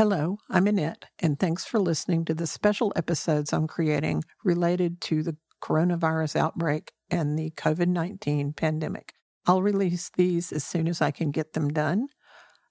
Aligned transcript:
Hello, 0.00 0.38
I'm 0.48 0.66
Annette, 0.66 1.04
and 1.18 1.38
thanks 1.38 1.66
for 1.66 1.78
listening 1.78 2.24
to 2.24 2.32
the 2.32 2.46
special 2.46 2.90
episodes 2.96 3.52
I'm 3.52 3.66
creating 3.66 4.24
related 4.42 4.98
to 5.02 5.22
the 5.22 5.36
coronavirus 5.60 6.36
outbreak 6.36 6.92
and 7.10 7.38
the 7.38 7.50
COVID 7.50 7.88
19 7.88 8.54
pandemic. 8.54 9.12
I'll 9.46 9.60
release 9.60 10.10
these 10.16 10.52
as 10.52 10.64
soon 10.64 10.88
as 10.88 11.02
I 11.02 11.10
can 11.10 11.30
get 11.30 11.52
them 11.52 11.68
done 11.68 12.06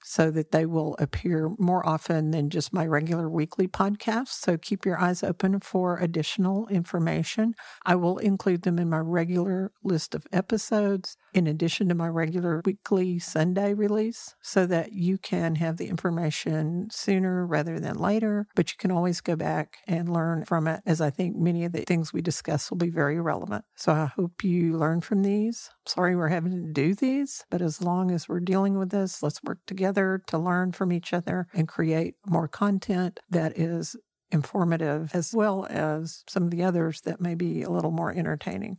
so 0.04 0.32
that 0.32 0.50
they 0.50 0.66
will 0.66 0.96
appear 0.98 1.52
more 1.60 1.88
often 1.88 2.32
than 2.32 2.50
just 2.50 2.74
my 2.74 2.88
regular 2.88 3.30
weekly 3.30 3.68
podcast. 3.68 4.30
So 4.30 4.58
keep 4.58 4.84
your 4.84 5.00
eyes 5.00 5.22
open 5.22 5.60
for 5.60 5.98
additional 5.98 6.68
information. 6.70 7.54
I 7.86 7.94
will 7.94 8.18
include 8.18 8.64
them 8.64 8.80
in 8.80 8.90
my 8.90 8.98
regular 8.98 9.72
list 9.84 10.16
of 10.16 10.26
episodes 10.32 11.16
in 11.34 11.48
addition 11.48 11.90
to 11.90 11.96
my 11.96 12.08
regular 12.08 12.62
weekly 12.66 13.20
Sunday 13.20 13.74
release 13.74 14.36
so 14.42 14.66
that 14.66 14.94
you 14.94 15.18
can 15.18 15.56
have 15.56 15.78
the 15.78 15.88
information 15.88 16.88
sooner 16.92 17.46
rather 17.46 17.80
than 17.80 17.98
later. 17.98 18.48
But 18.56 18.72
you 18.72 18.78
can 18.78 18.92
always 18.92 19.22
go 19.22 19.36
back 19.36 19.78
and 19.88 20.12
learn 20.12 20.46
from 20.46 20.68
it, 20.68 20.82
as 20.86 21.02
I 21.02 21.10
think 21.10 21.36
many 21.36 21.66
of 21.66 21.72
the 21.72 21.82
things 21.82 22.14
we 22.14 22.22
discuss 22.22 22.70
will 22.70 22.78
be 22.78 22.90
very 22.90 23.20
relevant. 23.20 23.66
So 23.76 23.92
I 23.92 24.06
hope 24.06 24.44
you 24.44 24.78
learn 24.78 25.02
from 25.02 25.24
these. 25.24 25.70
Sorry 25.86 26.16
we're 26.16 26.30
having 26.30 26.52
to 26.52 26.72
do 26.72 26.94
these, 26.94 27.46
but 27.50 27.62
as 27.62 27.82
long 27.82 28.12
as 28.12 28.28
we're 28.28 28.40
dealing 28.40 28.78
with 28.78 28.90
this, 28.90 29.24
let's 29.24 29.44
work 29.44 29.60
together 29.66 30.22
to 30.28 30.38
learn 30.38 30.72
from 30.72 30.92
each 30.92 31.14
other 31.14 31.48
and 31.54 31.68
create 31.68 32.16
more 32.26 32.48
content 32.48 33.20
that 33.30 33.58
is 33.58 33.96
informative 34.32 35.10
as 35.14 35.34
well 35.34 35.66
as 35.70 36.24
some 36.28 36.44
of 36.44 36.52
the 36.52 36.64
others 36.64 37.02
that 37.02 37.20
may 37.20 37.36
be 37.36 37.64
a 37.64 37.70
little 37.70 37.92
more 37.92 38.14
entertaining. 38.14 38.78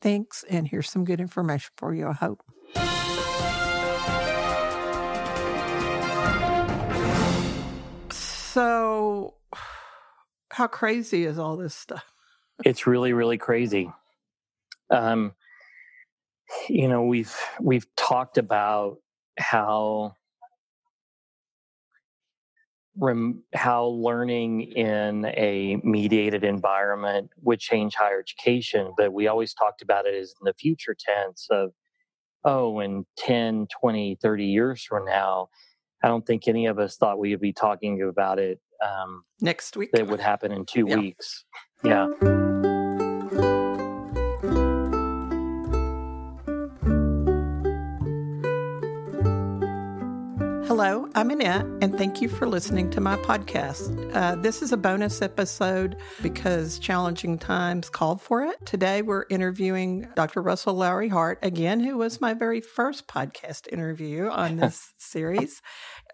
Thanks, 0.00 0.44
and 0.48 0.68
here's 0.68 0.90
some 0.90 1.04
good 1.04 1.20
information 1.20 1.70
for 1.76 1.92
you, 1.92 2.08
I 2.08 2.12
hope. 2.12 2.42
So, 8.10 9.34
how 10.52 10.66
crazy 10.66 11.24
is 11.24 11.38
all 11.38 11.56
this 11.56 11.74
stuff? 11.74 12.12
It's 12.64 12.86
really, 12.86 13.12
really 13.12 13.38
crazy. 13.38 13.90
Um, 14.90 15.34
you 16.68 16.88
know, 16.88 17.02
we've 17.02 17.34
we've 17.60 17.86
talked 17.96 18.38
about 18.38 18.98
how 19.38 20.14
rem- 22.98 23.42
how 23.54 23.86
learning 23.86 24.62
in 24.62 25.26
a 25.26 25.76
mediated 25.82 26.44
environment 26.44 27.30
would 27.42 27.60
change 27.60 27.94
higher 27.94 28.20
education, 28.20 28.92
but 28.96 29.12
we 29.12 29.26
always 29.26 29.54
talked 29.54 29.82
about 29.82 30.06
it 30.06 30.14
as 30.14 30.34
in 30.40 30.44
the 30.44 30.54
future 30.54 30.96
tense 30.98 31.46
of, 31.50 31.72
oh, 32.44 32.80
in 32.80 33.04
10, 33.18 33.68
20, 33.80 34.18
30 34.20 34.44
years 34.44 34.82
from 34.82 35.04
now, 35.04 35.48
I 36.02 36.08
don't 36.08 36.26
think 36.26 36.46
any 36.46 36.66
of 36.66 36.78
us 36.78 36.96
thought 36.96 37.18
we 37.18 37.30
would 37.30 37.40
be 37.40 37.52
talking 37.52 38.02
about 38.02 38.38
it 38.38 38.60
um, 38.84 39.24
next 39.40 39.76
week. 39.76 39.90
That 39.92 40.06
would 40.06 40.20
happen 40.20 40.52
in 40.52 40.64
two 40.64 40.86
yeah. 40.88 40.96
weeks. 40.96 41.44
Yeah. 41.82 42.06
Hello, 50.80 51.08
I'm 51.16 51.30
Annette, 51.30 51.66
and 51.82 51.98
thank 51.98 52.22
you 52.22 52.28
for 52.28 52.46
listening 52.46 52.88
to 52.90 53.00
my 53.00 53.16
podcast. 53.16 54.14
Uh, 54.14 54.36
this 54.36 54.62
is 54.62 54.70
a 54.70 54.76
bonus 54.76 55.20
episode 55.20 55.96
because 56.22 56.78
challenging 56.78 57.36
times 57.36 57.90
called 57.90 58.22
for 58.22 58.44
it. 58.44 58.64
Today, 58.64 59.02
we're 59.02 59.24
interviewing 59.28 60.06
Dr. 60.14 60.40
Russell 60.40 60.74
Lowery-Hart, 60.74 61.40
again, 61.42 61.80
who 61.80 61.98
was 61.98 62.20
my 62.20 62.32
very 62.32 62.60
first 62.60 63.08
podcast 63.08 63.66
interview 63.72 64.28
on 64.28 64.56
this 64.58 64.92
series 64.98 65.62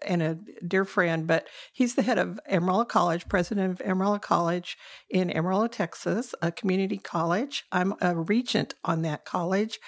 and 0.01 0.23
a 0.23 0.39
dear 0.67 0.83
friend, 0.83 1.27
but 1.27 1.47
he's 1.71 1.93
the 1.93 2.01
head 2.01 2.17
of 2.17 2.39
Amarillo 2.49 2.85
College, 2.85 3.29
president 3.29 3.69
of 3.79 3.87
Amarillo 3.87 4.17
College 4.17 4.79
in 5.11 5.29
Amarillo, 5.29 5.67
Texas, 5.67 6.33
a 6.41 6.51
community 6.51 6.97
college. 6.97 7.65
I'm 7.71 7.93
a 8.01 8.15
regent 8.15 8.73
on 8.83 9.03
that 9.03 9.25
college, 9.25 9.79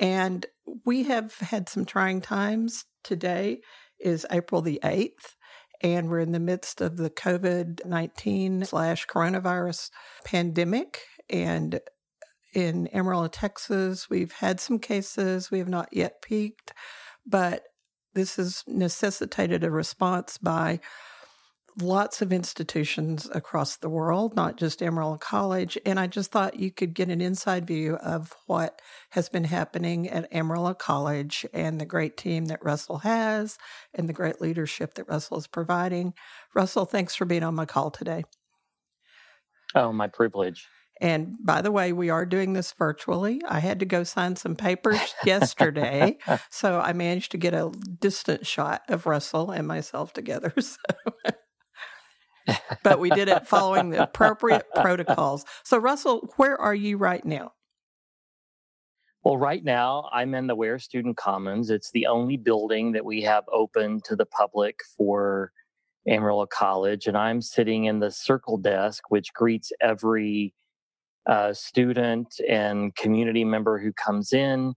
and 0.00 0.44
we 0.84 1.04
have 1.04 1.36
had 1.36 1.68
some 1.68 1.84
trying 1.84 2.20
times 2.20 2.84
today 3.04 3.60
is 4.00 4.26
April 4.30 4.62
the 4.62 4.80
8th. 4.82 5.36
And 5.82 6.08
we're 6.08 6.20
in 6.20 6.32
the 6.32 6.40
midst 6.40 6.80
of 6.80 6.96
the 6.96 7.10
COVID 7.10 7.84
19 7.84 8.64
slash 8.64 9.06
coronavirus 9.06 9.90
pandemic. 10.24 11.02
And 11.28 11.80
in 12.54 12.88
Amarillo, 12.94 13.28
Texas, 13.28 14.08
we've 14.08 14.32
had 14.32 14.60
some 14.60 14.78
cases. 14.78 15.50
We 15.50 15.58
have 15.58 15.68
not 15.68 15.88
yet 15.92 16.22
peaked, 16.22 16.72
but 17.26 17.64
this 18.14 18.36
has 18.36 18.62
necessitated 18.66 19.64
a 19.64 19.70
response 19.70 20.38
by 20.38 20.80
lots 21.80 22.22
of 22.22 22.32
institutions 22.32 23.28
across 23.32 23.76
the 23.76 23.88
world, 23.88 24.36
not 24.36 24.56
just 24.56 24.82
Amarillo 24.82 25.16
College. 25.16 25.78
And 25.84 25.98
I 25.98 26.06
just 26.06 26.30
thought 26.30 26.58
you 26.58 26.70
could 26.70 26.94
get 26.94 27.08
an 27.08 27.20
inside 27.20 27.66
view 27.66 27.96
of 27.96 28.32
what 28.46 28.80
has 29.10 29.28
been 29.28 29.44
happening 29.44 30.08
at 30.08 30.32
Amarillo 30.32 30.74
College 30.74 31.44
and 31.52 31.80
the 31.80 31.86
great 31.86 32.16
team 32.16 32.46
that 32.46 32.64
Russell 32.64 32.98
has 32.98 33.58
and 33.92 34.08
the 34.08 34.12
great 34.12 34.40
leadership 34.40 34.94
that 34.94 35.08
Russell 35.08 35.38
is 35.38 35.46
providing. 35.46 36.14
Russell, 36.54 36.84
thanks 36.84 37.14
for 37.14 37.24
being 37.24 37.42
on 37.42 37.54
my 37.54 37.66
call 37.66 37.90
today. 37.90 38.24
Oh, 39.74 39.92
my 39.92 40.06
privilege. 40.06 40.68
And 41.00 41.36
by 41.44 41.60
the 41.60 41.72
way, 41.72 41.92
we 41.92 42.10
are 42.10 42.24
doing 42.24 42.52
this 42.52 42.72
virtually. 42.72 43.42
I 43.48 43.58
had 43.58 43.80
to 43.80 43.86
go 43.86 44.04
sign 44.04 44.36
some 44.36 44.54
papers 44.54 45.00
yesterday. 45.24 46.18
so 46.50 46.78
I 46.78 46.92
managed 46.92 47.32
to 47.32 47.38
get 47.38 47.52
a 47.52 47.72
distant 48.00 48.46
shot 48.46 48.82
of 48.88 49.06
Russell 49.06 49.50
and 49.50 49.66
myself 49.66 50.12
together. 50.12 50.52
So 50.62 50.78
but 52.82 52.98
we 52.98 53.10
did 53.10 53.28
it 53.28 53.46
following 53.46 53.90
the 53.90 54.02
appropriate 54.02 54.66
protocols. 54.74 55.44
So, 55.62 55.78
Russell, 55.78 56.32
where 56.36 56.60
are 56.60 56.74
you 56.74 56.96
right 56.96 57.24
now? 57.24 57.52
Well, 59.24 59.38
right 59.38 59.64
now, 59.64 60.10
I'm 60.12 60.34
in 60.34 60.46
the 60.46 60.54
Ware 60.54 60.78
Student 60.78 61.16
Commons. 61.16 61.70
It's 61.70 61.90
the 61.90 62.06
only 62.06 62.36
building 62.36 62.92
that 62.92 63.06
we 63.06 63.22
have 63.22 63.44
open 63.50 64.02
to 64.04 64.16
the 64.16 64.26
public 64.26 64.80
for 64.98 65.50
Amarillo 66.06 66.46
College. 66.46 67.06
And 67.06 67.16
I'm 67.16 67.40
sitting 67.40 67.84
in 67.84 68.00
the 68.00 68.10
circle 68.10 68.58
desk, 68.58 69.04
which 69.08 69.32
greets 69.32 69.72
every 69.80 70.52
uh, 71.26 71.54
student 71.54 72.34
and 72.46 72.94
community 72.96 73.44
member 73.44 73.78
who 73.78 73.92
comes 73.94 74.34
in. 74.34 74.74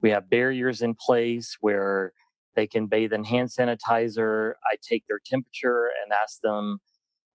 We 0.00 0.10
have 0.10 0.30
barriers 0.30 0.80
in 0.80 0.94
place 0.94 1.56
where 1.60 2.12
they 2.54 2.68
can 2.68 2.86
bathe 2.86 3.12
in 3.12 3.24
hand 3.24 3.48
sanitizer. 3.48 4.52
I 4.70 4.76
take 4.80 5.04
their 5.08 5.20
temperature 5.24 5.90
and 6.04 6.12
ask 6.12 6.40
them 6.40 6.78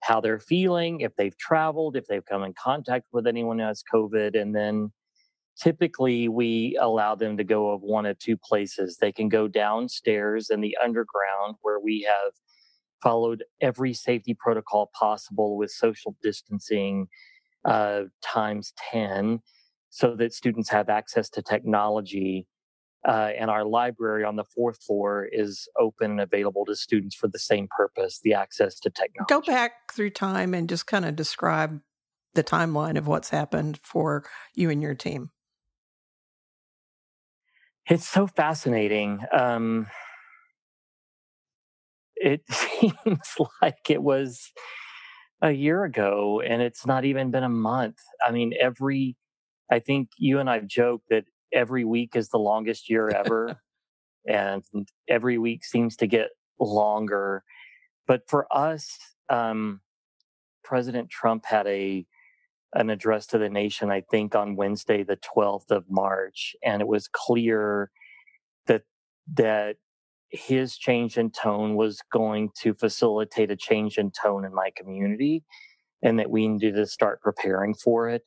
how 0.04 0.20
they're 0.20 0.40
feeling, 0.40 1.00
if 1.00 1.16
they've 1.16 1.36
traveled, 1.38 1.96
if 1.96 2.06
they've 2.06 2.24
come 2.24 2.42
in 2.42 2.52
contact 2.52 3.06
with 3.12 3.26
anyone 3.26 3.58
who 3.58 3.64
has 3.64 3.82
COVID. 3.92 4.38
And 4.40 4.54
then 4.54 4.92
typically 5.58 6.28
we 6.28 6.76
allow 6.80 7.14
them 7.14 7.38
to 7.38 7.44
go 7.44 7.70
of 7.70 7.80
one 7.80 8.04
of 8.04 8.18
two 8.18 8.36
places. 8.36 8.98
They 9.00 9.12
can 9.12 9.30
go 9.30 9.48
downstairs 9.48 10.50
in 10.50 10.60
the 10.60 10.76
underground 10.82 11.56
where 11.62 11.80
we 11.80 12.06
have 12.06 12.32
followed 13.02 13.44
every 13.60 13.94
safety 13.94 14.36
protocol 14.38 14.90
possible 14.98 15.56
with 15.56 15.70
social 15.70 16.16
distancing 16.22 17.06
uh, 17.64 18.02
times 18.22 18.74
10 18.92 19.40
so 19.88 20.14
that 20.16 20.34
students 20.34 20.68
have 20.68 20.90
access 20.90 21.30
to 21.30 21.40
technology 21.40 22.46
uh, 23.06 23.30
and 23.38 23.50
our 23.50 23.64
library 23.64 24.24
on 24.24 24.36
the 24.36 24.44
fourth 24.44 24.82
floor 24.82 25.28
is 25.30 25.68
open 25.78 26.12
and 26.12 26.20
available 26.20 26.64
to 26.64 26.74
students 26.74 27.14
for 27.14 27.28
the 27.28 27.38
same 27.38 27.68
purpose 27.76 28.20
the 28.22 28.34
access 28.34 28.78
to 28.80 28.90
technology. 28.90 29.28
Go 29.28 29.40
back 29.40 29.92
through 29.92 30.10
time 30.10 30.54
and 30.54 30.68
just 30.68 30.86
kind 30.86 31.04
of 31.04 31.14
describe 31.14 31.80
the 32.34 32.44
timeline 32.44 32.96
of 32.96 33.06
what's 33.06 33.30
happened 33.30 33.78
for 33.82 34.24
you 34.54 34.70
and 34.70 34.82
your 34.82 34.94
team. 34.94 35.30
It's 37.88 38.08
so 38.08 38.26
fascinating. 38.26 39.20
Um, 39.36 39.86
it 42.16 42.42
seems 42.50 43.34
like 43.60 43.90
it 43.90 44.02
was 44.02 44.50
a 45.42 45.50
year 45.50 45.84
ago, 45.84 46.40
and 46.40 46.62
it's 46.62 46.86
not 46.86 47.04
even 47.04 47.30
been 47.30 47.44
a 47.44 47.48
month. 47.50 47.98
I 48.26 48.30
mean, 48.30 48.54
every, 48.58 49.16
I 49.70 49.80
think 49.80 50.08
you 50.16 50.38
and 50.38 50.48
I've 50.48 50.66
joked 50.66 51.10
that 51.10 51.24
every 51.54 51.84
week 51.86 52.16
is 52.16 52.30
the 52.30 52.38
longest 52.38 52.90
year 52.90 53.10
ever. 53.10 53.48
and 54.26 54.62
every 55.08 55.38
week 55.38 55.64
seems 55.64 55.96
to 55.96 56.06
get 56.06 56.28
longer. 56.60 57.42
But 58.06 58.22
for 58.28 58.46
us, 58.56 58.98
um, 59.30 59.80
President 60.64 61.10
Trump 61.10 61.46
had 61.46 61.66
a 61.66 62.06
an 62.74 62.90
address 62.90 63.26
to 63.28 63.38
the 63.38 63.50
nation, 63.50 63.90
I 63.90 64.02
think, 64.10 64.34
on 64.34 64.56
Wednesday, 64.56 65.02
the 65.04 65.18
12th 65.18 65.70
of 65.70 65.84
March, 65.90 66.56
and 66.64 66.82
it 66.82 66.88
was 66.88 67.08
clear 67.08 67.90
that 68.66 68.82
that 69.34 69.76
his 70.30 70.76
change 70.78 71.18
in 71.18 71.30
tone 71.30 71.76
was 71.76 72.00
going 72.12 72.50
to 72.62 72.74
facilitate 72.74 73.50
a 73.50 73.56
change 73.56 73.98
in 73.98 74.10
tone 74.12 74.44
in 74.44 74.54
my 74.54 74.70
community, 74.76 75.44
and 76.02 76.18
that 76.18 76.30
we 76.30 76.48
needed 76.48 76.76
to 76.76 76.86
start 76.86 77.22
preparing 77.22 77.74
for 77.74 78.08
it. 78.10 78.22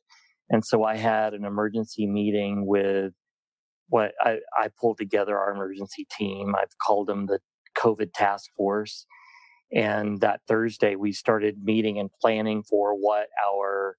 And 0.50 0.64
so 0.64 0.84
I 0.84 0.96
had 0.96 1.34
an 1.34 1.44
emergency 1.44 2.06
meeting 2.06 2.66
with 2.66 3.12
what 3.88 4.12
I, 4.20 4.38
I 4.56 4.68
pulled 4.80 4.98
together 4.98 5.38
our 5.38 5.52
emergency 5.52 6.06
team. 6.16 6.54
I've 6.56 6.76
called 6.86 7.08
them 7.08 7.26
the 7.26 7.40
COVID 7.76 8.10
task 8.14 8.50
force. 8.56 9.06
And 9.72 10.20
that 10.20 10.40
Thursday, 10.48 10.96
we 10.96 11.12
started 11.12 11.62
meeting 11.62 11.98
and 11.98 12.10
planning 12.22 12.62
for 12.62 12.94
what 12.94 13.28
our 13.46 13.96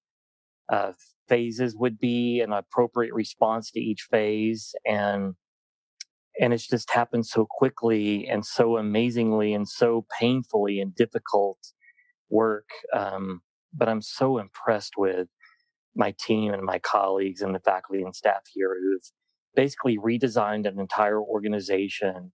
uh, 0.72 0.94
phases 1.28 1.76
would 1.76 2.00
be, 2.00 2.42
and 2.42 2.54
appropriate 2.54 3.14
response 3.14 3.72
to 3.72 3.80
each 3.80 4.08
phase, 4.10 4.74
and 4.86 5.36
and 6.40 6.54
it's 6.54 6.68
just 6.68 6.92
happened 6.92 7.26
so 7.26 7.46
quickly 7.50 8.26
and 8.28 8.46
so 8.46 8.78
amazingly 8.78 9.54
and 9.54 9.68
so 9.68 10.06
painfully 10.20 10.80
and 10.80 10.96
difficult 10.96 11.58
work. 12.30 12.70
Um, 12.96 13.42
but 13.74 13.90
I'm 13.90 14.02
so 14.02 14.38
impressed 14.38 14.94
with 14.98 15.28
my 16.00 16.16
team 16.18 16.54
and 16.54 16.64
my 16.64 16.80
colleagues 16.80 17.42
and 17.42 17.54
the 17.54 17.60
faculty 17.60 18.02
and 18.02 18.16
staff 18.16 18.42
here 18.52 18.76
who've 18.82 19.12
basically 19.54 19.98
redesigned 19.98 20.66
an 20.66 20.80
entire 20.80 21.22
organization 21.22 22.32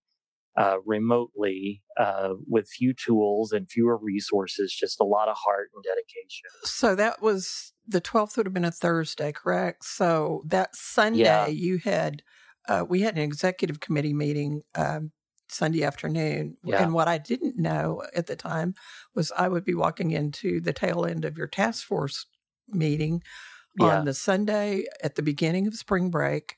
uh, 0.57 0.77
remotely 0.85 1.81
uh, 1.99 2.29
with 2.47 2.69
few 2.69 2.93
tools 2.93 3.51
and 3.51 3.69
fewer 3.69 3.97
resources, 3.97 4.73
just 4.73 5.01
a 5.01 5.03
lot 5.03 5.27
of 5.27 5.35
heart 5.37 5.69
and 5.73 5.83
dedication. 5.83 6.49
So 6.63 6.95
that 6.95 7.21
was 7.21 7.73
the 7.85 7.99
12th 7.99 8.37
would 8.37 8.45
have 8.45 8.53
been 8.53 8.63
a 8.63 8.71
Thursday, 8.71 9.33
correct? 9.33 9.83
So 9.83 10.43
that 10.45 10.75
Sunday 10.75 11.23
yeah. 11.23 11.47
you 11.47 11.79
had, 11.79 12.21
uh, 12.69 12.85
we 12.87 13.01
had 13.01 13.15
an 13.15 13.23
executive 13.23 13.81
committee 13.81 14.13
meeting 14.13 14.61
um, 14.75 15.11
Sunday 15.49 15.83
afternoon. 15.83 16.55
Yeah. 16.63 16.83
And 16.83 16.93
what 16.93 17.07
I 17.09 17.17
didn't 17.17 17.57
know 17.57 18.03
at 18.15 18.27
the 18.27 18.35
time 18.35 18.75
was 19.13 19.31
I 19.35 19.49
would 19.49 19.65
be 19.65 19.75
walking 19.75 20.11
into 20.11 20.61
the 20.61 20.73
tail 20.73 21.05
end 21.05 21.25
of 21.25 21.37
your 21.37 21.47
task 21.47 21.85
force 21.85 22.27
meeting 22.69 23.21
yeah. 23.79 23.99
on 23.99 24.05
the 24.05 24.13
Sunday 24.13 24.85
at 25.03 25.15
the 25.15 25.21
beginning 25.21 25.67
of 25.67 25.75
spring 25.75 26.09
break. 26.09 26.55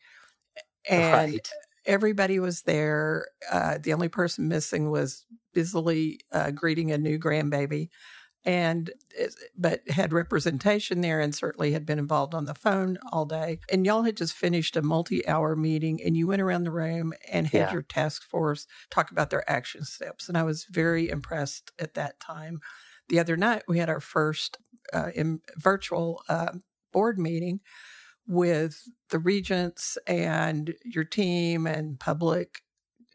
And 0.90 1.34
right. 1.34 1.50
everybody 1.86 2.40
was 2.40 2.62
there. 2.62 3.28
Uh, 3.52 3.78
the 3.82 3.94
only 3.94 4.10
person 4.10 4.48
missing 4.48 4.90
was 4.90 5.26
busily 5.54 6.20
uh, 6.32 6.52
greeting 6.52 6.92
a 6.92 6.98
new 6.98 7.20
grandbaby 7.20 7.90
and 8.48 8.92
but 9.58 9.82
had 9.90 10.14
representation 10.14 11.02
there 11.02 11.20
and 11.20 11.36
certainly 11.36 11.74
had 11.74 11.86
been 11.86 12.00
involved 12.00 12.34
on 12.34 12.46
the 12.46 12.56
phone 12.56 12.98
all 13.12 13.26
day 13.26 13.60
and 13.70 13.86
y'all 13.86 14.04
had 14.04 14.16
just 14.16 14.34
finished 14.34 14.78
a 14.78 14.82
multi-hour 14.82 15.56
meeting 15.56 16.00
and 16.04 16.16
you 16.16 16.26
went 16.26 16.42
around 16.42 16.64
the 16.64 16.72
room 16.72 17.14
and 17.32 17.48
had 17.48 17.60
yeah. 17.60 17.74
your 17.74 17.82
task 17.82 18.24
force 18.24 18.66
talk 18.90 19.12
about 19.12 19.30
their 19.30 19.48
action 19.50 19.84
steps 19.84 20.30
and 20.30 20.38
i 20.38 20.44
was 20.44 20.66
very 20.70 21.10
impressed 21.10 21.72
at 21.78 21.94
that 21.94 22.20
time 22.20 22.60
the 23.10 23.20
other 23.20 23.36
night 23.36 23.64
we 23.68 23.80
had 23.80 23.90
our 23.90 24.00
first 24.00 24.58
uh, 24.94 25.10
in 25.14 25.42
virtual 25.58 26.24
uh, 26.30 26.54
board 26.98 27.20
meeting 27.20 27.60
with 28.28 28.90
the 29.12 29.20
regents 29.20 30.00
and 30.08 30.74
your 30.84 31.04
team 31.04 31.68
and 31.68 32.00
public 32.00 32.64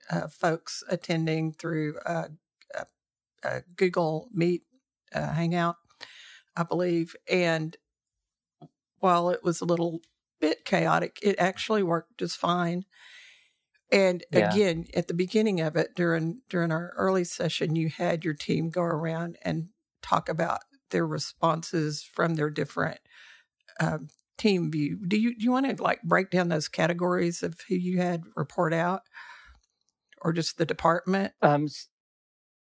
uh, 0.09 0.29
folks 0.29 0.85
attending 0.89 1.53
through 1.53 1.99
uh, 2.07 2.29
uh, 3.43 3.59
Google 3.75 4.29
Meet 4.33 4.63
uh, 5.13 5.33
hangout, 5.33 5.79
I 6.57 6.63
believe. 6.63 7.17
And 7.29 7.77
while 9.01 9.31
it 9.31 9.43
was 9.43 9.61
a 9.61 9.65
little 9.65 9.99
bit 10.41 10.65
chaotic, 10.65 11.19
it 11.21 11.35
actually 11.41 11.83
worked 11.83 12.19
just 12.19 12.37
fine. 12.37 12.85
And 13.91 14.23
yeah. 14.31 14.49
again, 14.49 14.87
at 14.95 15.09
the 15.09 15.15
beginning 15.15 15.61
of 15.61 15.75
it, 15.75 15.97
during 15.97 16.43
during 16.49 16.71
our 16.71 16.95
early 16.97 17.25
session, 17.25 17.75
you 17.75 17.89
had 17.89 18.25
your 18.25 18.35
team 18.35 18.71
go 18.71 18.83
around 18.83 19.39
and 19.43 19.71
talk 20.03 20.29
about 20.29 20.61
their 20.91 21.05
responses 21.05 22.03
from 22.05 22.37
their 22.37 22.49
different 22.49 23.01
um, 23.81 24.09
team 24.39 24.71
view. 24.71 24.99
Do 25.07 25.17
you 25.17 25.37
do 25.37 25.45
you 25.45 25.53
want 25.53 25.77
to 25.77 25.83
like 25.83 26.03
break 26.03 26.31
down 26.31 26.49
those 26.49 26.69
categories 26.69 27.43
of 27.43 27.57
who 27.69 27.75
you 27.75 27.99
had 27.99 28.23
report 28.35 28.73
out, 28.73 29.03
or 30.21 30.33
just 30.33 30.59
the 30.59 30.67
department? 30.67 31.33
Um, 31.43 31.69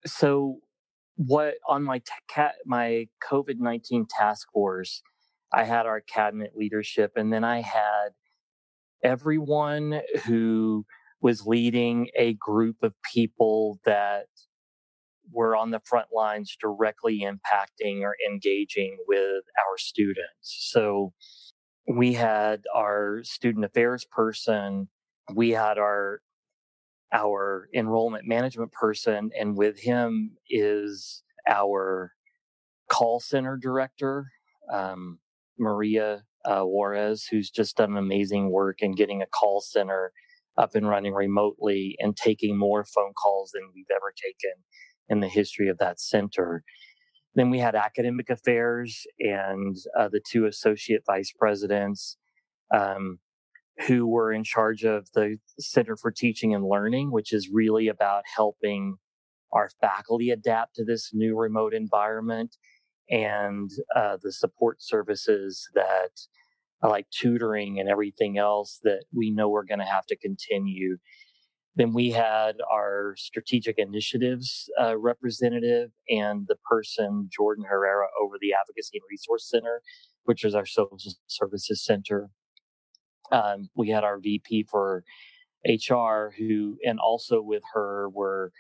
so 0.06 0.60
what 1.16 1.56
on 1.68 1.84
my 1.84 2.02
cat 2.28 2.56
my 2.66 3.08
COVID 3.30 3.60
nineteen 3.60 4.06
task 4.10 4.48
force, 4.54 5.02
I 5.54 5.64
had 5.64 5.86
our 5.86 6.02
cabinet 6.02 6.52
leadership, 6.56 7.14
and 7.16 7.32
then 7.32 7.44
I 7.44 7.62
had 7.62 8.10
everyone 9.04 10.02
who 10.26 10.86
was 11.22 11.46
leading 11.46 12.10
a 12.16 12.34
group 12.34 12.78
of 12.82 12.94
people 13.14 13.80
that 13.86 14.28
were 15.32 15.56
on 15.56 15.72
the 15.72 15.82
front 15.86 16.08
lines 16.14 16.56
directly 16.60 17.22
impacting 17.22 18.02
or 18.02 18.16
engaging 18.30 18.98
with 19.08 19.44
our 19.58 19.78
students. 19.78 20.70
So 20.72 21.14
we 21.88 22.14
had 22.14 22.64
our 22.74 23.22
student 23.24 23.66
affairs 23.66 24.06
person, 24.12 24.90
we 25.34 25.52
had 25.52 25.78
our 25.78 26.22
our 27.12 27.68
enrollment 27.74 28.28
management 28.28 28.72
person, 28.72 29.32
and 29.40 29.58
with 29.58 29.80
him 29.80 30.38
is 30.50 31.24
our 31.50 32.14
call 32.92 33.20
center 33.20 33.58
director, 33.58 34.28
um, 34.72 35.20
Maria 35.58 36.24
uh, 36.46 36.62
Juarez, 36.62 37.26
who's 37.30 37.50
just 37.50 37.78
done 37.78 37.98
amazing 37.98 38.52
work 38.52 38.82
in 38.82 38.94
getting 38.94 39.22
a 39.22 39.28
call 39.28 39.62
center 39.62 40.12
up 40.58 40.76
and 40.76 40.88
running 40.88 41.14
remotely 41.14 41.96
and 42.00 42.16
taking 42.16 42.58
more 42.58 42.84
phone 42.84 43.14
calls 43.14 43.52
than 43.54 43.64
we've 43.74 43.86
ever 43.92 44.14
taken 44.16 44.52
in 45.10 45.20
the 45.20 45.28
history 45.28 45.68
of 45.70 45.78
that 45.80 46.00
center. 46.00 46.64
Then 47.36 47.50
we 47.50 47.60
had 47.60 47.76
academic 47.76 48.30
affairs 48.30 49.06
and 49.20 49.76
uh, 49.98 50.10
the 50.10 50.22
two 50.26 50.46
associate 50.46 51.04
vice 51.06 51.32
presidents. 51.38 52.18
Um, 52.74 53.20
who 53.88 54.06
were 54.06 54.32
in 54.32 54.44
charge 54.44 54.84
of 54.84 55.08
the 55.14 55.38
Center 55.60 55.96
for 55.96 56.12
Teaching 56.12 56.54
and 56.54 56.66
Learning, 56.66 57.12
which 57.12 57.32
is 57.32 57.50
really 57.52 57.88
about 57.88 58.24
helping 58.36 58.98
our 59.54 59.70
faculty 59.82 60.30
adapt 60.30 60.76
to 60.76 60.84
this 60.84 61.12
new 61.14 61.38
remote 61.38 61.74
environment 61.74 62.58
and 63.10 63.70
uh, 63.96 64.18
the 64.22 64.32
support 64.32 64.78
services 64.82 65.68
that 65.74 66.12
like 66.88 67.08
tutoring 67.10 67.80
and 67.80 67.90
everything 67.90 68.38
else 68.38 68.80
that 68.84 69.04
we 69.14 69.32
know 69.32 69.50
we're 69.50 69.66
going 69.66 69.80
to 69.80 69.86
have 69.86 70.06
to 70.06 70.18
continue. 70.18 70.98
Then 71.80 71.94
we 71.94 72.12
had 72.12 72.58
our 72.72 73.16
strategic 73.18 73.80
initiatives 73.80 74.70
uh, 74.80 74.98
representative 75.00 75.90
and 76.10 76.46
the 76.48 76.58
person, 76.70 77.30
Jordan 77.36 77.66
Herrera, 77.68 78.08
over 78.22 78.36
the 78.40 78.54
Advocacy 78.54 79.00
and 79.00 79.04
Resource 79.10 79.50
Center, 79.50 79.82
which 80.26 80.46
is 80.46 80.54
our 80.54 80.68
social 80.68 81.00
services 81.28 81.84
center 81.84 82.30
um, 83.32 83.70
we 83.76 83.90
had 83.90 84.04
our 84.04 84.20
VP 84.20 84.68
for 84.70 85.04
HR, 85.66 86.34
who, 86.38 86.78
and 86.84 87.00
also 87.00 87.42
with 87.42 87.64
her 87.74 88.10
were 88.10 88.52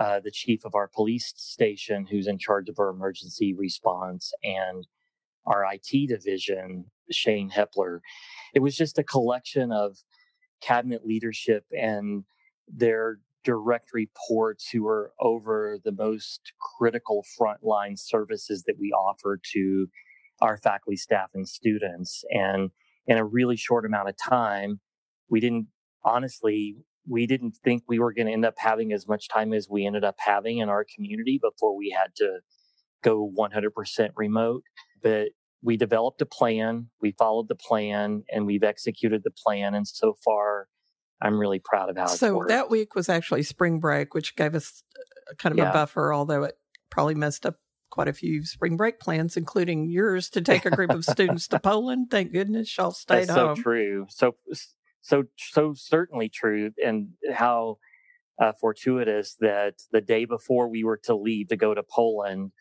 uh, 0.00 0.20
the 0.20 0.30
chief 0.30 0.64
of 0.64 0.74
our 0.74 0.88
police 0.88 1.32
station, 1.36 2.06
who's 2.06 2.26
in 2.26 2.38
charge 2.38 2.68
of 2.68 2.78
our 2.78 2.90
emergency 2.90 3.54
response, 3.54 4.32
and 4.42 4.86
our 5.46 5.64
IT 5.72 6.08
division, 6.08 6.84
Shane 7.10 7.50
Hepler. 7.50 8.00
It 8.54 8.60
was 8.60 8.76
just 8.76 8.98
a 8.98 9.04
collection 9.04 9.72
of 9.72 9.96
cabinet 10.60 11.06
leadership 11.06 11.64
and 11.72 12.24
their 12.74 13.18
direct 13.44 13.90
reports 13.92 14.68
who 14.70 14.86
are 14.86 15.12
over 15.20 15.78
the 15.84 15.92
most 15.92 16.52
critical 16.78 17.24
frontline 17.40 17.98
services 17.98 18.64
that 18.66 18.76
we 18.78 18.92
offer 18.92 19.40
to 19.54 19.86
our 20.40 20.56
faculty, 20.58 20.96
staff, 20.96 21.30
and 21.34 21.48
students. 21.48 22.24
And 22.30 22.70
in 23.08 23.16
a 23.16 23.24
really 23.24 23.56
short 23.56 23.84
amount 23.84 24.08
of 24.08 24.14
time. 24.16 24.80
We 25.28 25.40
didn't, 25.40 25.66
honestly, 26.04 26.76
we 27.08 27.26
didn't 27.26 27.56
think 27.64 27.82
we 27.88 27.98
were 27.98 28.12
going 28.12 28.26
to 28.26 28.32
end 28.32 28.44
up 28.44 28.54
having 28.58 28.92
as 28.92 29.08
much 29.08 29.28
time 29.28 29.52
as 29.52 29.66
we 29.68 29.86
ended 29.86 30.04
up 30.04 30.16
having 30.18 30.58
in 30.58 30.68
our 30.68 30.84
community 30.94 31.40
before 31.42 31.76
we 31.76 31.90
had 31.98 32.14
to 32.16 32.40
go 33.02 33.32
100% 33.36 34.10
remote. 34.14 34.62
But 35.02 35.28
we 35.62 35.76
developed 35.76 36.20
a 36.20 36.26
plan, 36.26 36.88
we 37.00 37.12
followed 37.18 37.48
the 37.48 37.56
plan, 37.56 38.24
and 38.30 38.46
we've 38.46 38.62
executed 38.62 39.22
the 39.24 39.32
plan. 39.44 39.74
And 39.74 39.88
so 39.88 40.14
far, 40.24 40.68
I'm 41.20 41.38
really 41.38 41.60
proud 41.62 41.90
of 41.90 41.96
how 41.96 42.06
so 42.06 42.44
that 42.48 42.70
week 42.70 42.94
was 42.94 43.08
actually 43.08 43.42
spring 43.42 43.80
break, 43.80 44.14
which 44.14 44.36
gave 44.36 44.54
us 44.54 44.82
uh, 45.30 45.34
kind 45.34 45.52
of 45.52 45.58
yeah. 45.58 45.70
a 45.70 45.72
buffer, 45.72 46.12
although 46.14 46.44
it 46.44 46.54
probably 46.90 47.14
messed 47.14 47.44
up 47.44 47.56
quite 47.90 48.08
a 48.08 48.12
few 48.12 48.44
spring 48.44 48.76
break 48.76 49.00
plans, 49.00 49.36
including 49.36 49.88
yours, 49.88 50.30
to 50.30 50.40
take 50.40 50.64
a 50.64 50.70
group 50.70 50.90
of 50.90 51.04
students 51.04 51.48
to 51.48 51.58
Poland. 51.58 52.08
Thank 52.10 52.32
goodness 52.32 52.76
y'all 52.76 52.92
stayed 52.92 53.28
That's 53.28 53.30
home. 53.30 53.56
So 53.56 53.62
true. 53.62 54.06
So 54.10 54.36
so 55.00 55.24
so 55.36 55.72
certainly 55.74 56.28
true, 56.28 56.70
and 56.84 57.08
how 57.32 57.78
uh, 58.40 58.52
fortuitous 58.60 59.36
that 59.40 59.74
the 59.90 60.00
day 60.00 60.24
before 60.24 60.68
we 60.68 60.84
were 60.84 61.00
to 61.04 61.16
leave 61.16 61.48
to 61.48 61.56
go 61.56 61.74
to 61.74 61.82
Poland, 61.82 62.52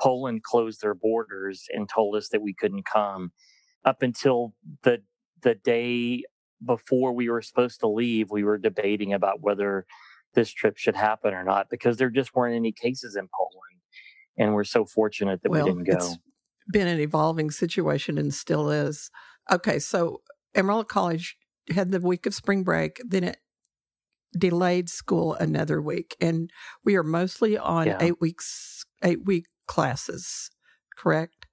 Poland 0.00 0.42
closed 0.42 0.80
their 0.82 0.94
borders 0.94 1.64
and 1.70 1.88
told 1.88 2.16
us 2.16 2.28
that 2.28 2.42
we 2.42 2.54
couldn't 2.54 2.86
come. 2.86 3.32
Up 3.84 4.02
until 4.02 4.54
the 4.82 5.02
the 5.42 5.54
day 5.54 6.24
before 6.64 7.12
we 7.12 7.28
were 7.28 7.42
supposed 7.42 7.80
to 7.80 7.88
leave, 7.88 8.30
we 8.30 8.44
were 8.44 8.58
debating 8.58 9.12
about 9.12 9.40
whether 9.40 9.86
this 10.34 10.50
trip 10.50 10.76
should 10.76 10.96
happen 10.96 11.34
or 11.34 11.44
not 11.44 11.68
because 11.70 11.96
there 11.96 12.10
just 12.10 12.34
weren't 12.34 12.54
any 12.54 12.72
cases 12.72 13.16
in 13.16 13.28
Poland 13.34 13.66
and 14.36 14.54
we're 14.54 14.64
so 14.64 14.84
fortunate 14.84 15.42
that 15.42 15.50
well, 15.50 15.64
we 15.64 15.70
didn't 15.70 15.84
go. 15.84 15.96
It's 15.96 16.18
been 16.70 16.86
an 16.86 17.00
evolving 17.00 17.50
situation 17.50 18.18
and 18.18 18.32
still 18.32 18.70
is. 18.70 19.10
Okay, 19.50 19.78
so 19.78 20.22
Amarillo 20.54 20.84
College 20.84 21.36
had 21.70 21.90
the 21.90 22.00
week 22.00 22.26
of 22.26 22.34
spring 22.34 22.62
break, 22.62 23.00
then 23.04 23.24
it 23.24 23.38
delayed 24.36 24.88
school 24.88 25.34
another 25.34 25.80
week, 25.80 26.16
and 26.20 26.50
we 26.84 26.96
are 26.96 27.02
mostly 27.02 27.56
on 27.56 27.86
yeah. 27.86 27.98
eight 28.00 28.20
weeks, 28.20 28.84
eight 29.02 29.24
week 29.24 29.46
classes, 29.66 30.50
correct? 30.96 31.45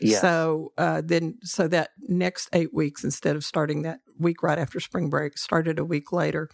Yes. 0.00 0.20
So 0.20 0.72
uh, 0.78 1.02
then, 1.04 1.38
so 1.42 1.68
that 1.68 1.90
next 2.00 2.48
eight 2.52 2.72
weeks, 2.72 3.04
instead 3.04 3.36
of 3.36 3.44
starting 3.44 3.82
that 3.82 4.00
week 4.18 4.42
right 4.42 4.58
after 4.58 4.80
spring 4.80 5.10
break, 5.10 5.38
started 5.38 5.78
a 5.78 5.84
week 5.84 6.12
later. 6.12 6.48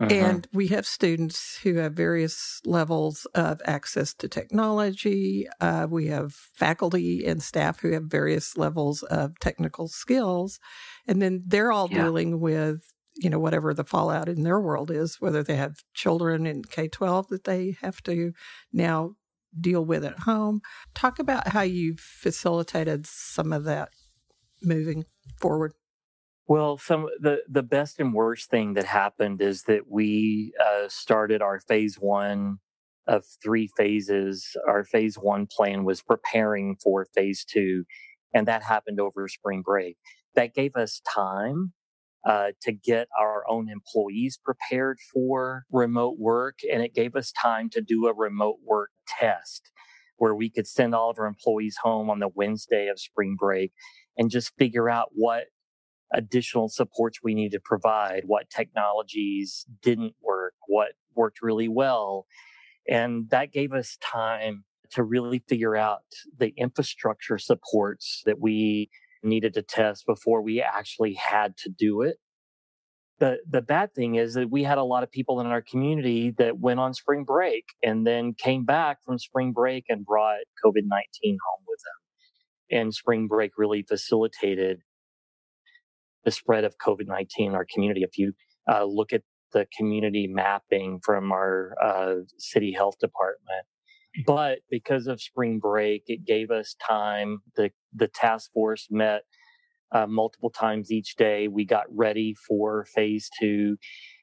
Mm-hmm. 0.00 0.12
And 0.12 0.48
we 0.52 0.68
have 0.68 0.86
students 0.86 1.58
who 1.62 1.74
have 1.76 1.92
various 1.92 2.60
levels 2.64 3.26
of 3.34 3.60
access 3.64 4.14
to 4.14 4.28
technology. 4.28 5.48
Uh, 5.60 5.88
we 5.90 6.06
have 6.06 6.34
faculty 6.34 7.26
and 7.26 7.42
staff 7.42 7.80
who 7.80 7.92
have 7.92 8.04
various 8.04 8.56
levels 8.56 9.02
of 9.02 9.38
technical 9.40 9.88
skills. 9.88 10.60
And 11.08 11.20
then 11.20 11.42
they're 11.46 11.72
all 11.72 11.88
yeah. 11.90 12.04
dealing 12.04 12.38
with, 12.38 12.80
you 13.16 13.28
know, 13.28 13.40
whatever 13.40 13.74
the 13.74 13.82
fallout 13.82 14.28
in 14.28 14.44
their 14.44 14.60
world 14.60 14.92
is, 14.92 15.16
whether 15.18 15.42
they 15.42 15.56
have 15.56 15.78
children 15.94 16.46
in 16.46 16.62
K 16.62 16.86
12 16.86 17.26
that 17.28 17.42
they 17.42 17.76
have 17.80 18.00
to 18.04 18.32
now 18.72 19.14
deal 19.58 19.84
with 19.84 20.04
at 20.04 20.20
home. 20.20 20.60
Talk 20.94 21.18
about 21.18 21.48
how 21.48 21.62
you've 21.62 22.00
facilitated 22.00 23.06
some 23.06 23.52
of 23.52 23.64
that 23.64 23.90
moving 24.62 25.04
forward. 25.40 25.72
Well, 26.46 26.78
some 26.78 27.08
the 27.20 27.42
the 27.48 27.62
best 27.62 28.00
and 28.00 28.14
worst 28.14 28.50
thing 28.50 28.74
that 28.74 28.86
happened 28.86 29.42
is 29.42 29.64
that 29.64 29.90
we 29.90 30.52
uh, 30.58 30.88
started 30.88 31.42
our 31.42 31.60
phase 31.60 31.96
one 31.96 32.58
of 33.06 33.24
three 33.42 33.68
phases. 33.76 34.56
Our 34.66 34.84
phase 34.84 35.16
one 35.16 35.46
plan 35.46 35.84
was 35.84 36.00
preparing 36.02 36.76
for 36.82 37.06
phase 37.14 37.44
two, 37.44 37.84
and 38.32 38.48
that 38.48 38.62
happened 38.62 38.98
over 38.98 39.28
spring 39.28 39.62
break. 39.62 39.98
That 40.36 40.54
gave 40.54 40.74
us 40.74 41.02
time 41.06 41.72
uh, 42.28 42.48
to 42.60 42.72
get 42.72 43.08
our 43.18 43.42
own 43.48 43.70
employees 43.70 44.38
prepared 44.44 44.98
for 45.12 45.64
remote 45.72 46.18
work, 46.18 46.58
and 46.70 46.82
it 46.82 46.94
gave 46.94 47.16
us 47.16 47.32
time 47.32 47.70
to 47.70 47.80
do 47.80 48.06
a 48.06 48.12
remote 48.14 48.58
work 48.62 48.90
test 49.18 49.70
where 50.18 50.34
we 50.34 50.50
could 50.50 50.66
send 50.66 50.94
all 50.94 51.08
of 51.08 51.18
our 51.18 51.26
employees 51.26 51.78
home 51.82 52.10
on 52.10 52.18
the 52.18 52.28
Wednesday 52.28 52.88
of 52.88 53.00
spring 53.00 53.34
break 53.38 53.72
and 54.18 54.30
just 54.30 54.52
figure 54.58 54.90
out 54.90 55.08
what 55.12 55.44
additional 56.12 56.68
supports 56.68 57.20
we 57.22 57.34
need 57.34 57.52
to 57.52 57.60
provide, 57.64 58.24
what 58.26 58.50
technologies 58.50 59.64
didn't 59.82 60.14
work, 60.22 60.52
what 60.66 60.92
worked 61.14 61.40
really 61.40 61.68
well. 61.68 62.26
And 62.86 63.30
that 63.30 63.52
gave 63.52 63.72
us 63.72 63.96
time 64.02 64.64
to 64.90 65.02
really 65.02 65.42
figure 65.48 65.76
out 65.76 66.02
the 66.36 66.52
infrastructure 66.58 67.38
supports 67.38 68.22
that 68.26 68.40
we 68.40 68.90
needed 69.22 69.54
to 69.54 69.62
test 69.62 70.06
before 70.06 70.42
we 70.42 70.60
actually 70.60 71.14
had 71.14 71.56
to 71.58 71.70
do 71.70 72.02
it. 72.02 72.16
The, 73.18 73.38
the 73.48 73.62
bad 73.62 73.94
thing 73.94 74.14
is 74.14 74.34
that 74.34 74.50
we 74.50 74.62
had 74.62 74.78
a 74.78 74.84
lot 74.84 75.02
of 75.02 75.10
people 75.10 75.40
in 75.40 75.46
our 75.48 75.62
community 75.62 76.32
that 76.38 76.58
went 76.58 76.78
on 76.78 76.94
spring 76.94 77.24
break 77.24 77.64
and 77.82 78.06
then 78.06 78.34
came 78.34 78.64
back 78.64 78.98
from 79.04 79.18
spring 79.18 79.52
break 79.52 79.84
and 79.88 80.06
brought 80.06 80.38
COVID 80.64 80.84
19 80.84 80.90
home 81.24 81.64
with 81.66 81.80
them. 81.80 82.78
And 82.78 82.94
spring 82.94 83.26
break 83.26 83.52
really 83.56 83.82
facilitated 83.82 84.82
the 86.24 86.30
spread 86.30 86.64
of 86.64 86.76
COVID 86.78 87.06
19 87.06 87.48
in 87.48 87.54
our 87.54 87.66
community. 87.72 88.02
If 88.02 88.18
you 88.18 88.34
uh, 88.70 88.84
look 88.84 89.12
at 89.12 89.22
the 89.52 89.66
community 89.76 90.28
mapping 90.28 91.00
from 91.02 91.32
our 91.32 91.74
uh, 91.82 92.14
city 92.36 92.72
health 92.72 92.98
department, 93.00 93.66
but 94.26 94.58
because 94.70 95.06
of 95.06 95.20
spring 95.20 95.58
break, 95.58 96.04
it 96.06 96.24
gave 96.24 96.50
us 96.50 96.74
time. 96.86 97.38
The, 97.56 97.70
the 97.94 98.08
task 98.08 98.50
force 98.52 98.88
met 98.90 99.22
uh, 99.92 100.06
multiple 100.06 100.50
times 100.50 100.90
each 100.90 101.16
day. 101.16 101.48
We 101.48 101.64
got 101.64 101.86
ready 101.90 102.34
for 102.46 102.84
phase 102.94 103.30
two. 103.40 103.76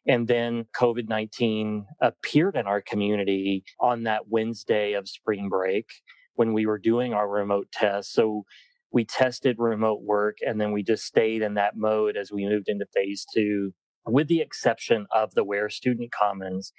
And 0.07 0.27
then 0.27 0.65
COVID 0.79 1.09
19 1.09 1.85
appeared 2.01 2.55
in 2.55 2.67
our 2.67 2.81
community 2.81 3.63
on 3.79 4.03
that 4.03 4.27
Wednesday 4.27 4.93
of 4.93 5.09
spring 5.09 5.49
break 5.49 5.87
when 6.35 6.53
we 6.53 6.65
were 6.65 6.77
doing 6.77 7.13
our 7.13 7.27
remote 7.27 7.67
test. 7.71 8.13
So 8.13 8.43
we 8.91 9.05
tested 9.05 9.57
remote 9.57 10.01
work 10.03 10.37
and 10.45 10.59
then 10.61 10.71
we 10.71 10.83
just 10.83 11.05
stayed 11.05 11.41
in 11.41 11.55
that 11.55 11.75
mode 11.75 12.15
as 12.15 12.31
we 12.31 12.45
moved 12.45 12.69
into 12.69 12.85
phase 12.93 13.25
two, 13.33 13.73
with 14.05 14.27
the 14.27 14.41
exception 14.41 15.07
of 15.11 15.33
the 15.33 15.43
Ware 15.43 15.69
Student 15.69 16.11
Commons. 16.11 16.71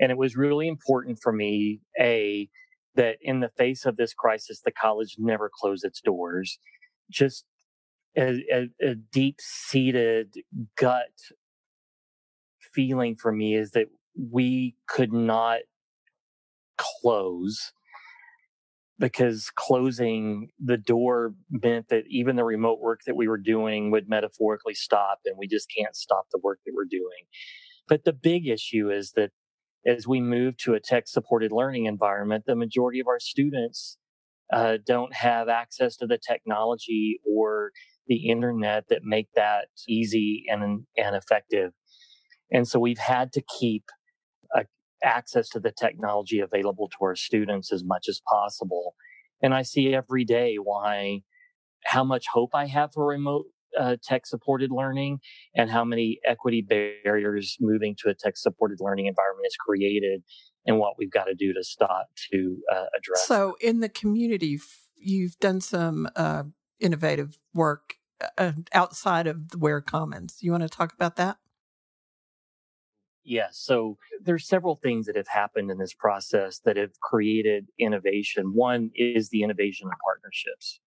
And 0.00 0.12
it 0.12 0.18
was 0.18 0.36
really 0.36 0.68
important 0.68 1.18
for 1.20 1.32
me, 1.32 1.80
A, 2.00 2.48
that 2.94 3.16
in 3.20 3.40
the 3.40 3.50
face 3.56 3.84
of 3.84 3.96
this 3.96 4.14
crisis, 4.14 4.60
the 4.64 4.72
college 4.72 5.16
never 5.18 5.50
closed 5.52 5.84
its 5.84 6.00
doors. 6.00 6.58
Just 7.10 7.44
a, 8.16 8.44
a, 8.52 8.68
a 8.90 8.94
deep 8.94 9.36
seated 9.40 10.34
gut 10.76 11.12
feeling 12.74 13.16
for 13.16 13.32
me 13.32 13.54
is 13.54 13.70
that 13.72 13.86
we 14.16 14.74
could 14.86 15.12
not 15.12 15.60
close 16.76 17.72
because 18.98 19.50
closing 19.54 20.48
the 20.58 20.76
door 20.76 21.34
meant 21.50 21.88
that 21.88 22.04
even 22.08 22.36
the 22.36 22.44
remote 22.44 22.80
work 22.80 23.00
that 23.06 23.14
we 23.14 23.28
were 23.28 23.38
doing 23.38 23.90
would 23.90 24.08
metaphorically 24.08 24.74
stop 24.74 25.20
and 25.24 25.36
we 25.38 25.46
just 25.46 25.68
can't 25.76 25.94
stop 25.94 26.26
the 26.32 26.40
work 26.42 26.58
that 26.66 26.72
we're 26.74 26.84
doing. 26.84 27.26
But 27.88 28.04
the 28.04 28.12
big 28.12 28.48
issue 28.48 28.90
is 28.90 29.12
that 29.12 29.30
as 29.86 30.06
we 30.06 30.20
move 30.20 30.56
to 30.58 30.74
a 30.74 30.80
tech 30.80 31.06
supported 31.06 31.52
learning 31.52 31.86
environment, 31.86 32.44
the 32.46 32.56
majority 32.56 33.00
of 33.00 33.06
our 33.06 33.20
students 33.20 33.98
uh, 34.52 34.78
don't 34.84 35.14
have 35.14 35.48
access 35.48 35.96
to 35.96 36.06
the 36.06 36.18
technology 36.18 37.20
or 37.26 37.72
the 38.06 38.28
internet 38.28 38.84
that 38.88 39.02
make 39.04 39.28
that 39.36 39.66
easy 39.86 40.44
and, 40.48 40.84
and 40.96 41.16
effective. 41.16 41.72
And 42.50 42.66
so 42.66 42.78
we've 42.78 42.98
had 42.98 43.32
to 43.32 43.42
keep 43.58 43.84
access 45.02 45.48
to 45.50 45.60
the 45.60 45.72
technology 45.72 46.40
available 46.40 46.88
to 46.88 46.96
our 47.02 47.16
students 47.16 47.72
as 47.72 47.84
much 47.84 48.06
as 48.08 48.20
possible. 48.28 48.94
And 49.42 49.54
I 49.54 49.62
see 49.62 49.94
every 49.94 50.24
day 50.24 50.56
why, 50.56 51.22
how 51.84 52.04
much 52.04 52.26
hope 52.32 52.50
I 52.54 52.66
have 52.66 52.92
for 52.92 53.06
remote 53.06 53.46
uh, 53.78 53.96
tech 54.02 54.26
supported 54.26 54.70
learning 54.70 55.20
and 55.54 55.70
how 55.70 55.84
many 55.84 56.18
equity 56.26 56.62
barriers 56.62 57.56
moving 57.60 57.94
to 57.98 58.08
a 58.08 58.14
tech 58.14 58.36
supported 58.36 58.78
learning 58.80 59.06
environment 59.06 59.46
is 59.46 59.56
created 59.56 60.22
and 60.66 60.78
what 60.78 60.94
we've 60.98 61.10
got 61.10 61.24
to 61.24 61.34
do 61.34 61.52
to 61.52 61.62
stop 61.62 62.08
to 62.32 62.58
uh, 62.72 62.84
address. 62.96 63.26
So, 63.26 63.56
in 63.60 63.80
the 63.80 63.88
community, 63.88 64.58
you've 64.96 65.38
done 65.38 65.60
some 65.60 66.08
uh, 66.16 66.44
innovative 66.80 67.38
work 67.54 67.94
uh, 68.36 68.52
outside 68.72 69.26
of 69.26 69.50
the 69.50 69.58
Ware 69.58 69.80
Commons. 69.80 70.38
You 70.40 70.50
want 70.52 70.64
to 70.64 70.68
talk 70.68 70.92
about 70.92 71.16
that? 71.16 71.38
Yes. 73.24 73.58
So 73.62 73.98
there's 74.22 74.48
several 74.48 74.76
things 74.76 75.04
that 75.04 75.16
have 75.16 75.28
happened 75.28 75.70
in 75.70 75.76
this 75.76 75.92
process 75.92 76.60
that 76.64 76.78
have 76.78 76.98
created 77.00 77.66
innovation. 77.78 78.54
One 78.54 78.90
is 78.94 79.28
the 79.28 79.42
innovation 79.42 79.86
of 79.86 79.92
partnerships. 80.02 80.80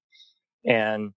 And 0.66 1.14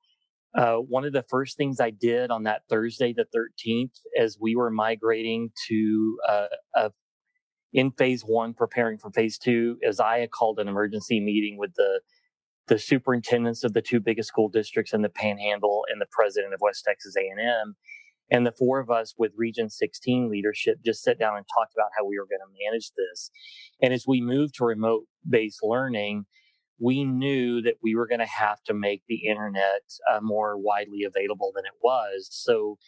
uh, 0.55 0.77
one 0.77 1.05
of 1.05 1.13
the 1.13 1.25
first 1.29 1.57
things 1.57 1.81
I 1.81 1.91
did 1.91 2.31
on 2.31 2.45
that 2.45 2.63
Thursday, 2.69 3.13
the 3.13 3.27
13th, 3.35 3.93
as 4.19 4.39
we 4.41 4.55
were 4.55 4.71
migrating 4.71 5.51
to 5.69 6.19
uh, 6.29 6.47
in 7.75 7.91
phase 7.91 8.23
one, 8.23 8.55
preparing 8.55 8.99
for 8.99 9.11
phase 9.11 9.37
two, 9.37 9.77
is 9.83 9.99
I 9.99 10.29
called 10.29 10.61
an 10.61 10.69
emergency 10.69 11.21
meeting 11.21 11.59
with 11.59 11.75
the 11.75 12.01
the 12.67 12.79
superintendents 12.79 13.63
of 13.63 13.75
the 13.75 13.83
two 13.83 14.01
biggest 14.01 14.29
school 14.29 14.49
districts 14.49 14.95
in 14.95 15.03
the 15.03 15.11
Panhandle 15.11 15.85
and 15.93 16.01
the 16.01 16.07
president 16.11 16.55
of 16.55 16.61
West 16.63 16.83
Texas 16.87 17.15
A&M, 17.15 17.75
and 18.31 18.47
the 18.47 18.53
four 18.53 18.81
of 18.81 18.89
us 18.89 19.13
with 19.19 19.33
Region 19.37 19.69
16 19.69 20.31
leadership 20.31 20.79
just 20.83 21.03
sat 21.03 21.19
down 21.19 21.37
and 21.37 21.45
talked 21.55 21.75
about 21.77 21.91
how 21.99 22.07
we 22.07 22.19
were 22.19 22.25
going 22.25 22.41
to 22.41 22.65
manage 22.65 22.91
this. 22.97 23.31
And 23.83 23.93
as 23.93 24.07
we 24.07 24.23
moved 24.23 24.55
to 24.55 24.65
remote 24.65 25.05
based 25.29 25.59
learning, 25.63 26.25
we 26.79 27.05
knew 27.05 27.63
that 27.63 27.75
we 27.83 27.95
were 27.95 28.07
going 28.07 28.21
to 28.21 28.27
have 28.27 28.63
to 28.65 28.75
make 28.75 29.03
the 29.09 29.27
internet 29.27 29.83
uh, 30.11 30.21
more 30.21 30.59
widely 30.59 31.05
available 31.05 31.53
than 31.55 31.65
it 31.65 31.79
was. 31.83 32.29
So 32.31 32.79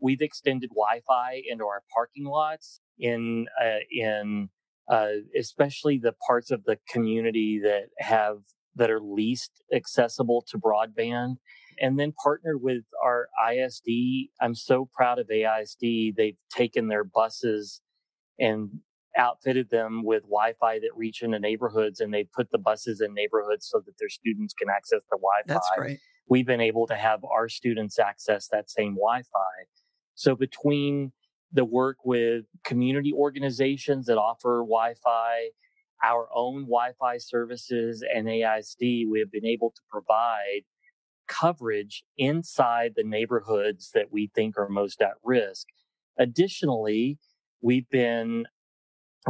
we've 0.00 0.22
extended 0.22 0.70
Wi-Fi 0.70 1.42
into 1.48 1.64
our 1.64 1.82
parking 1.92 2.24
lots 2.24 2.80
in 2.98 3.46
uh, 3.62 3.80
in 3.90 4.48
uh, 4.88 5.08
especially 5.38 5.98
the 5.98 6.14
parts 6.26 6.50
of 6.50 6.64
the 6.64 6.78
community 6.88 7.60
that 7.62 7.88
have 7.98 8.38
that 8.76 8.90
are 8.90 9.00
least 9.00 9.62
accessible 9.74 10.44
to 10.48 10.58
broadband 10.58 11.36
and 11.78 11.98
then 11.98 12.12
partnered 12.22 12.62
with 12.62 12.84
our 13.02 13.28
ISD. 13.50 14.30
I'm 14.40 14.54
so 14.54 14.88
proud 14.94 15.18
of 15.18 15.28
AISD. 15.28 16.14
They've 16.16 16.36
taken 16.50 16.88
their 16.88 17.04
buses 17.04 17.80
and 18.38 18.80
outfitted 19.16 19.70
them 19.70 20.04
with 20.04 20.22
Wi-Fi 20.22 20.78
that 20.80 20.90
reach 20.94 21.22
into 21.22 21.38
neighborhoods, 21.38 22.00
and 22.00 22.12
they 22.12 22.24
put 22.24 22.50
the 22.50 22.58
buses 22.58 23.00
in 23.00 23.14
neighborhoods 23.14 23.68
so 23.70 23.80
that 23.84 23.98
their 23.98 24.08
students 24.08 24.54
can 24.54 24.68
access 24.68 25.02
the 25.10 25.18
Wi-Fi. 25.18 25.52
That's 25.52 25.70
great. 25.76 25.98
We've 26.28 26.46
been 26.46 26.60
able 26.60 26.86
to 26.88 26.96
have 26.96 27.20
our 27.24 27.48
students 27.48 27.98
access 27.98 28.48
that 28.48 28.70
same 28.70 28.94
Wi-Fi. 28.94 29.66
So 30.14 30.34
between 30.34 31.12
the 31.52 31.64
work 31.64 31.98
with 32.04 32.44
community 32.64 33.12
organizations 33.12 34.06
that 34.06 34.18
offer 34.18 34.62
Wi-Fi, 34.66 35.50
our 36.04 36.28
own 36.34 36.62
Wi-Fi 36.62 37.18
services, 37.18 38.04
and 38.14 38.26
AISD, 38.26 39.08
we 39.08 39.18
have 39.20 39.30
been 39.30 39.46
able 39.46 39.70
to 39.70 39.80
provide 39.88 40.62
coverage 41.28 42.04
inside 42.18 42.92
the 42.96 43.04
neighborhoods 43.04 43.90
that 43.94 44.12
we 44.12 44.30
think 44.34 44.58
are 44.58 44.68
most 44.68 45.00
at 45.00 45.14
risk. 45.24 45.66
Additionally, 46.18 47.18
we've 47.60 47.88
been 47.88 48.46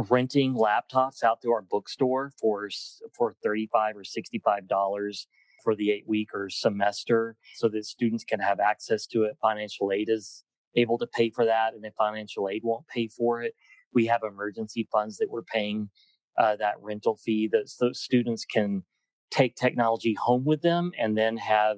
renting 0.09 0.55
laptops 0.55 1.23
out 1.23 1.41
to 1.41 1.51
our 1.51 1.61
bookstore 1.61 2.31
for 2.39 2.69
for 3.17 3.35
35 3.43 3.97
or 3.97 4.03
65 4.03 4.67
dollars 4.67 5.27
for 5.63 5.75
the 5.75 5.91
eight 5.91 6.07
week 6.07 6.29
or 6.33 6.49
semester 6.49 7.35
so 7.55 7.67
that 7.67 7.85
students 7.85 8.23
can 8.23 8.39
have 8.39 8.59
access 8.59 9.07
to 9.07 9.23
it. 9.23 9.37
Financial 9.41 9.91
aid 9.91 10.07
is 10.09 10.43
able 10.75 10.97
to 10.97 11.07
pay 11.07 11.29
for 11.29 11.45
that 11.45 11.73
and 11.73 11.83
if 11.85 11.93
financial 11.95 12.47
aid 12.49 12.61
won't 12.63 12.87
pay 12.87 13.07
for 13.07 13.41
it 13.41 13.53
we 13.93 14.05
have 14.05 14.21
emergency 14.23 14.87
funds 14.91 15.17
that 15.17 15.29
we're 15.29 15.41
paying 15.41 15.89
uh, 16.37 16.55
that 16.55 16.75
rental 16.81 17.15
fee 17.15 17.49
that 17.51 17.67
so 17.67 17.91
students 17.91 18.45
can 18.45 18.83
take 19.31 19.55
technology 19.55 20.13
home 20.13 20.45
with 20.45 20.61
them 20.61 20.91
and 20.99 21.17
then 21.17 21.35
have 21.37 21.77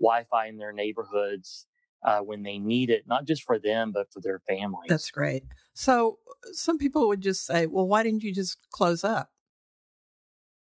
wi-fi 0.00 0.46
in 0.46 0.56
their 0.56 0.72
neighborhoods 0.72 1.66
uh, 2.02 2.20
when 2.20 2.42
they 2.42 2.58
need 2.58 2.90
it, 2.90 3.04
not 3.06 3.26
just 3.26 3.42
for 3.42 3.58
them, 3.58 3.92
but 3.92 4.12
for 4.12 4.20
their 4.20 4.40
families. 4.40 4.88
That's 4.88 5.10
great. 5.10 5.44
So 5.74 6.18
some 6.52 6.78
people 6.78 7.08
would 7.08 7.20
just 7.20 7.44
say, 7.44 7.66
well, 7.66 7.86
why 7.86 8.02
didn't 8.02 8.22
you 8.22 8.34
just 8.34 8.58
close 8.70 9.04
up? 9.04 9.30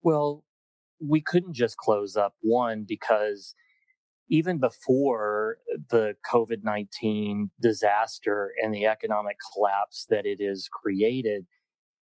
Well, 0.02 0.44
we 1.06 1.22
couldn't 1.22 1.54
just 1.54 1.78
close 1.78 2.16
up, 2.16 2.36
one, 2.42 2.86
because 2.88 3.56
even 4.30 4.60
before 4.60 5.58
the 5.90 6.16
COVID 6.32 6.64
19 6.64 7.52
disaster 7.62 8.52
and 8.62 8.74
the 8.74 8.86
economic 8.86 9.38
collapse 9.54 10.06
that 10.10 10.26
it 10.26 10.42
has 10.42 10.68
created, 10.72 11.46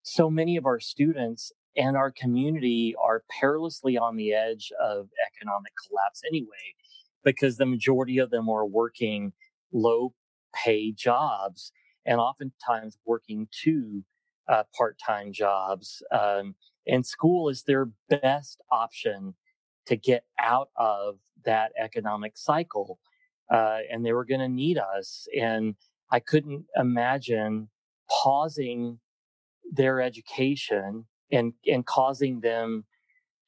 so 0.02 0.30
many 0.30 0.58
of 0.58 0.66
our 0.66 0.80
students 0.80 1.52
and 1.76 1.96
our 1.96 2.12
community 2.12 2.96
are 3.02 3.24
perilously 3.40 3.98
on 3.98 4.16
the 4.16 4.34
edge 4.34 4.72
of 4.82 5.10
economic 5.34 5.72
collapse 5.88 6.22
anyway 6.28 6.76
because 7.24 7.58
the 7.58 7.66
majority 7.66 8.18
of 8.18 8.30
them 8.30 8.50
are 8.50 8.66
working 8.66 9.34
low 9.72 10.14
pay 10.54 10.92
jobs 10.92 11.72
and 12.06 12.20
oftentimes 12.20 12.98
working 13.06 13.48
two 13.52 14.04
uh, 14.48 14.64
part 14.76 14.98
time 15.06 15.32
jobs. 15.32 16.02
Um, 16.12 16.56
and 16.88 17.06
school 17.06 17.50
is 17.50 17.64
their 17.64 17.90
best 18.10 18.62
option 18.72 19.36
to 19.86 19.96
get 19.96 20.24
out 20.40 20.70
of 20.76 21.16
that 21.46 21.72
economic 21.80 22.34
cycle. 22.36 23.00
Uh, 23.52 23.80
and 23.92 24.06
they 24.06 24.14
were 24.14 24.26
going 24.26 24.40
to 24.40 24.50
need 24.50 24.78
us. 24.78 25.28
And 25.40 25.76
I 26.12 26.20
couldn't 26.20 26.66
imagine 26.76 27.70
pausing 28.24 29.00
their 29.72 30.02
education 30.02 31.06
and, 31.32 31.54
and 31.68 31.86
causing 31.86 32.42
them 32.42 32.86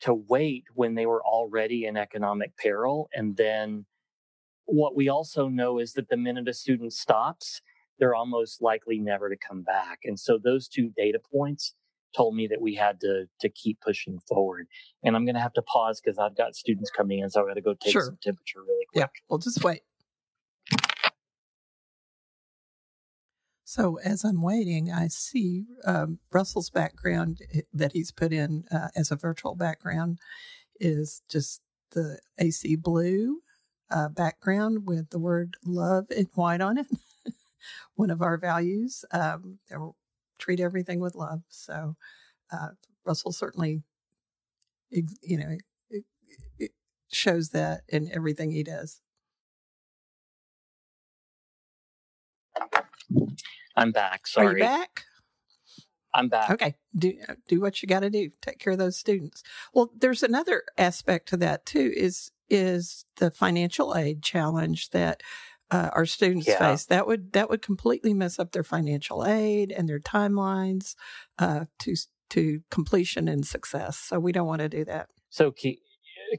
to 0.02 0.14
wait 0.14 0.66
when 0.74 0.96
they 0.96 1.06
were 1.06 1.24
already 1.24 1.86
in 1.86 1.98
economic 1.98 2.58
peril. 2.58 3.10
And 3.14 3.38
then 3.38 3.86
what 4.66 4.96
we 4.96 5.10
also 5.10 5.48
know 5.48 5.80
is 5.80 5.94
that 5.94 6.10
the 6.10 6.18
minute 6.18 6.48
a 6.48 6.54
student 6.54 6.94
stops, 6.94 7.62
they're 8.00 8.16
almost 8.16 8.62
likely 8.62 9.00
never 9.00 9.30
to 9.30 9.38
come 9.38 9.62
back. 9.62 10.00
And 10.04 10.20
so 10.20 10.40
those 10.44 10.68
two 10.68 10.92
data 10.98 11.20
points 11.32 11.76
told 12.16 12.36
me 12.36 12.48
that 12.48 12.62
we 12.62 12.76
had 12.76 13.00
to 13.02 13.26
to 13.40 13.50
keep 13.50 13.80
pushing 13.82 14.20
forward. 14.28 14.68
And 15.04 15.16
I'm 15.16 15.26
going 15.26 15.36
to 15.36 15.42
have 15.42 15.54
to 15.54 15.62
pause 15.62 16.02
because 16.04 16.18
I've 16.18 16.36
got 16.36 16.56
students 16.56 16.90
coming 16.90 17.20
in, 17.20 17.30
so 17.30 17.42
I've 17.42 17.48
got 17.48 17.54
to 17.54 17.62
go 17.62 17.76
take 17.80 17.94
sure. 17.94 18.04
some 18.04 18.18
temperature 18.22 18.60
really 18.62 18.86
quick. 18.92 19.02
Yeah, 19.02 19.22
we'll 19.30 19.40
just 19.40 19.64
wait. 19.64 19.82
So 23.72 24.00
as 24.04 24.26
I'm 24.26 24.42
waiting, 24.42 24.92
I 24.92 25.08
see 25.08 25.64
um, 25.86 26.20
Russell's 26.30 26.70
background 26.70 27.40
eh, 27.54 27.62
that 27.74 27.94
he's 27.94 28.12
put 28.12 28.34
in 28.34 28.66
uh, 28.70 28.90
as 28.98 29.12
a 29.12 29.16
virtual 29.16 29.56
background 29.56 30.20
is 30.78 31.22
just 31.30 31.62
the 31.92 32.20
AC 32.38 32.76
blue 32.76 33.40
uh, 33.90 34.10
background 34.10 34.86
with 34.88 35.12
the 35.12 35.20
word 35.20 35.56
love 35.64 36.08
in 36.12 36.26
white 36.36 36.60
on 36.60 36.80
it. 36.80 36.88
One 37.96 38.10
of 38.10 38.22
our 38.22 38.38
values. 38.38 39.06
Um, 39.14 39.60
treat 40.38 40.60
everything 40.60 41.00
with 41.00 41.16
love. 41.16 41.44
So 41.48 41.96
uh, 42.52 42.72
Russell 43.06 43.32
certainly, 43.32 43.84
you 44.90 45.38
know, 45.38 45.58
it, 45.90 46.04
it 46.60 46.72
shows 47.10 47.52
that 47.52 47.84
in 47.88 48.12
everything 48.14 48.52
he 48.52 48.64
does. 48.64 49.00
I'm 53.76 53.92
back. 53.92 54.28
Sorry. 54.28 54.48
Are 54.48 54.58
you 54.58 54.64
back? 54.64 55.04
I'm 56.14 56.28
back. 56.28 56.50
Okay. 56.52 56.76
Do 56.96 57.14
do 57.48 57.62
what 57.62 57.82
you 57.82 57.88
got 57.88 58.02
to 58.02 58.10
do. 58.10 58.32
Take 58.42 58.60
care 58.60 58.74
of 58.74 58.80
those 58.80 58.98
students. 58.98 59.44
Well, 59.74 59.92
there's 59.98 60.24
another 60.24 60.64
aspect 60.78 61.30
to 61.30 61.38
that 61.38 61.66
too. 61.66 61.92
Is 61.96 62.32
is 62.50 63.06
the 63.18 63.32
financial 63.32 63.96
aid 63.96 64.22
challenge 64.22 64.90
that 64.90 65.24
uh, 65.70 65.90
our 65.94 66.06
students 66.06 66.48
yeah. 66.48 66.58
face? 66.58 66.86
That 66.86 67.08
would 67.08 67.32
that 67.34 67.50
would 67.50 67.62
completely 67.62 68.14
mess 68.14 68.40
up 68.40 68.52
their 68.52 68.64
financial 68.64 69.26
aid 69.26 69.72
and 69.72 69.88
their 69.88 70.00
timelines 70.00 70.96
uh, 71.40 71.66
to 71.80 71.96
to 72.32 72.62
completion 72.70 73.28
and 73.28 73.46
success. 73.46 73.98
So 73.98 74.20
we 74.20 74.32
don't 74.32 74.48
want 74.48 74.62
to 74.62 74.70
do 74.70 74.84
that. 74.86 75.08
So 75.30 75.54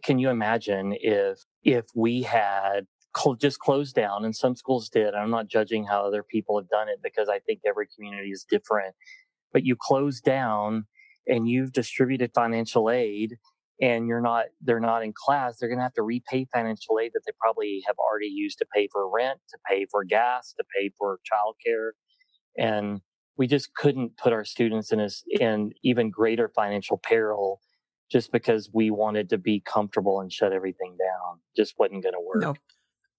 can 0.02 0.18
you 0.18 0.28
imagine 0.28 0.94
if 1.00 1.44
if 1.62 1.86
we 1.94 2.22
had 2.22 2.86
just 3.38 3.58
closed 3.58 3.94
down, 3.94 4.24
and 4.24 4.34
some 4.34 4.56
schools 4.56 4.88
did. 4.88 5.14
I'm 5.14 5.30
not 5.30 5.48
judging 5.48 5.84
how 5.84 6.04
other 6.06 6.22
people 6.22 6.58
have 6.58 6.68
done 6.68 6.88
it 6.88 7.00
because 7.02 7.28
I 7.28 7.38
think 7.40 7.60
every 7.66 7.86
community 7.94 8.30
is 8.30 8.44
different. 8.48 8.94
But 9.52 9.64
you 9.64 9.76
close 9.78 10.20
down 10.20 10.86
and 11.26 11.48
you've 11.48 11.72
distributed 11.72 12.32
financial 12.34 12.90
aid 12.90 13.36
and 13.80 14.06
you're 14.06 14.20
not 14.20 14.46
they're 14.60 14.80
not 14.80 15.02
in 15.02 15.12
class 15.12 15.58
they're 15.58 15.68
going 15.68 15.78
to 15.78 15.82
have 15.82 15.94
to 15.94 16.02
repay 16.02 16.46
financial 16.52 16.98
aid 17.00 17.10
that 17.14 17.20
they 17.26 17.32
probably 17.40 17.82
have 17.86 17.96
already 17.98 18.26
used 18.26 18.58
to 18.58 18.66
pay 18.74 18.88
for 18.90 19.10
rent 19.10 19.38
to 19.48 19.58
pay 19.68 19.86
for 19.90 20.04
gas 20.04 20.54
to 20.56 20.64
pay 20.76 20.90
for 20.98 21.18
childcare 21.30 21.90
and 22.58 23.00
we 23.36 23.46
just 23.46 23.74
couldn't 23.74 24.16
put 24.18 24.32
our 24.32 24.44
students 24.44 24.92
in 24.92 25.00
a, 25.00 25.08
in 25.40 25.72
even 25.82 26.10
greater 26.10 26.50
financial 26.54 26.98
peril 26.98 27.60
just 28.10 28.30
because 28.30 28.68
we 28.74 28.90
wanted 28.90 29.30
to 29.30 29.38
be 29.38 29.60
comfortable 29.60 30.20
and 30.20 30.32
shut 30.32 30.52
everything 30.52 30.96
down 30.98 31.38
just 31.56 31.74
wasn't 31.78 32.02
going 32.02 32.14
to 32.14 32.20
work 32.20 32.42
no 32.42 32.54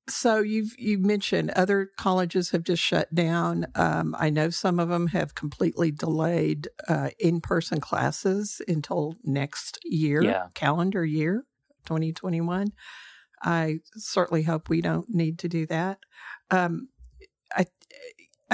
so 0.10 0.39
you've 0.39 0.78
you 0.78 0.98
mentioned 0.98 1.52
other 1.52 1.89
colleges 1.98 2.52
have 2.52 2.63
just 2.63 2.84
shut 2.84 3.13
down. 3.13 3.68
Um, 3.76 4.16
I 4.20 4.30
know 4.30 4.50
some 4.50 4.80
of 4.80 4.89
them 4.89 5.08
have 5.08 5.36
completely 5.36 5.92
delayed 5.92 6.68
uh, 6.88 7.10
in 7.20 7.39
person 7.39 7.80
classes 7.80 8.62
until 8.68 9.16
next 9.24 9.80
year, 9.84 10.22
yeah. 10.22 10.48
calendar 10.54 11.06
year, 11.06 11.46
2021. 11.86 12.74
I 13.42 13.80
certainly 13.96 14.44
hope 14.44 14.70
we 14.70 14.82
don't 14.82 15.10
need 15.10 15.39
to 15.39 15.50
do 15.50 15.66
that. 15.68 16.00
Um, 16.52 16.89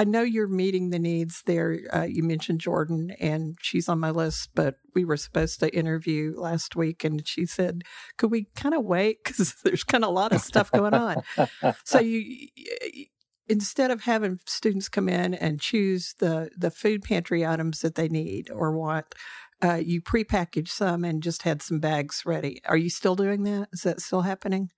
I 0.00 0.04
know 0.04 0.22
you're 0.22 0.48
meeting 0.48 0.88
the 0.88 0.98
needs 0.98 1.42
there. 1.44 1.78
Uh, 1.92 2.04
you 2.04 2.22
mentioned 2.22 2.62
Jordan, 2.62 3.10
and 3.20 3.58
she's 3.60 3.86
on 3.86 4.00
my 4.00 4.08
list, 4.08 4.48
but 4.54 4.76
we 4.94 5.04
were 5.04 5.18
supposed 5.18 5.60
to 5.60 5.76
interview 5.76 6.32
last 6.38 6.74
week, 6.74 7.04
and 7.04 7.28
she 7.28 7.44
said, 7.44 7.82
"Could 8.16 8.30
we 8.30 8.46
kind 8.56 8.74
of 8.74 8.82
wait 8.82 9.18
because 9.24 9.56
there's 9.62 9.84
kind 9.84 10.02
of 10.02 10.08
a 10.08 10.14
lot 10.14 10.32
of 10.32 10.40
stuff 10.40 10.72
going 10.72 10.94
on?" 10.94 11.16
so 11.84 12.00
you, 12.00 12.48
instead 13.46 13.90
of 13.90 14.04
having 14.04 14.40
students 14.46 14.88
come 14.88 15.06
in 15.06 15.34
and 15.34 15.60
choose 15.60 16.14
the 16.18 16.48
the 16.56 16.70
food 16.70 17.02
pantry 17.02 17.44
items 17.44 17.80
that 17.80 17.96
they 17.96 18.08
need 18.08 18.48
or 18.50 18.72
want, 18.72 19.04
uh, 19.62 19.74
you 19.74 20.00
prepackaged 20.00 20.68
some 20.68 21.04
and 21.04 21.22
just 21.22 21.42
had 21.42 21.60
some 21.60 21.78
bags 21.78 22.22
ready. 22.24 22.62
Are 22.64 22.78
you 22.78 22.88
still 22.88 23.16
doing 23.16 23.42
that? 23.42 23.68
Is 23.70 23.82
that 23.82 24.00
still 24.00 24.22
happening? 24.22 24.70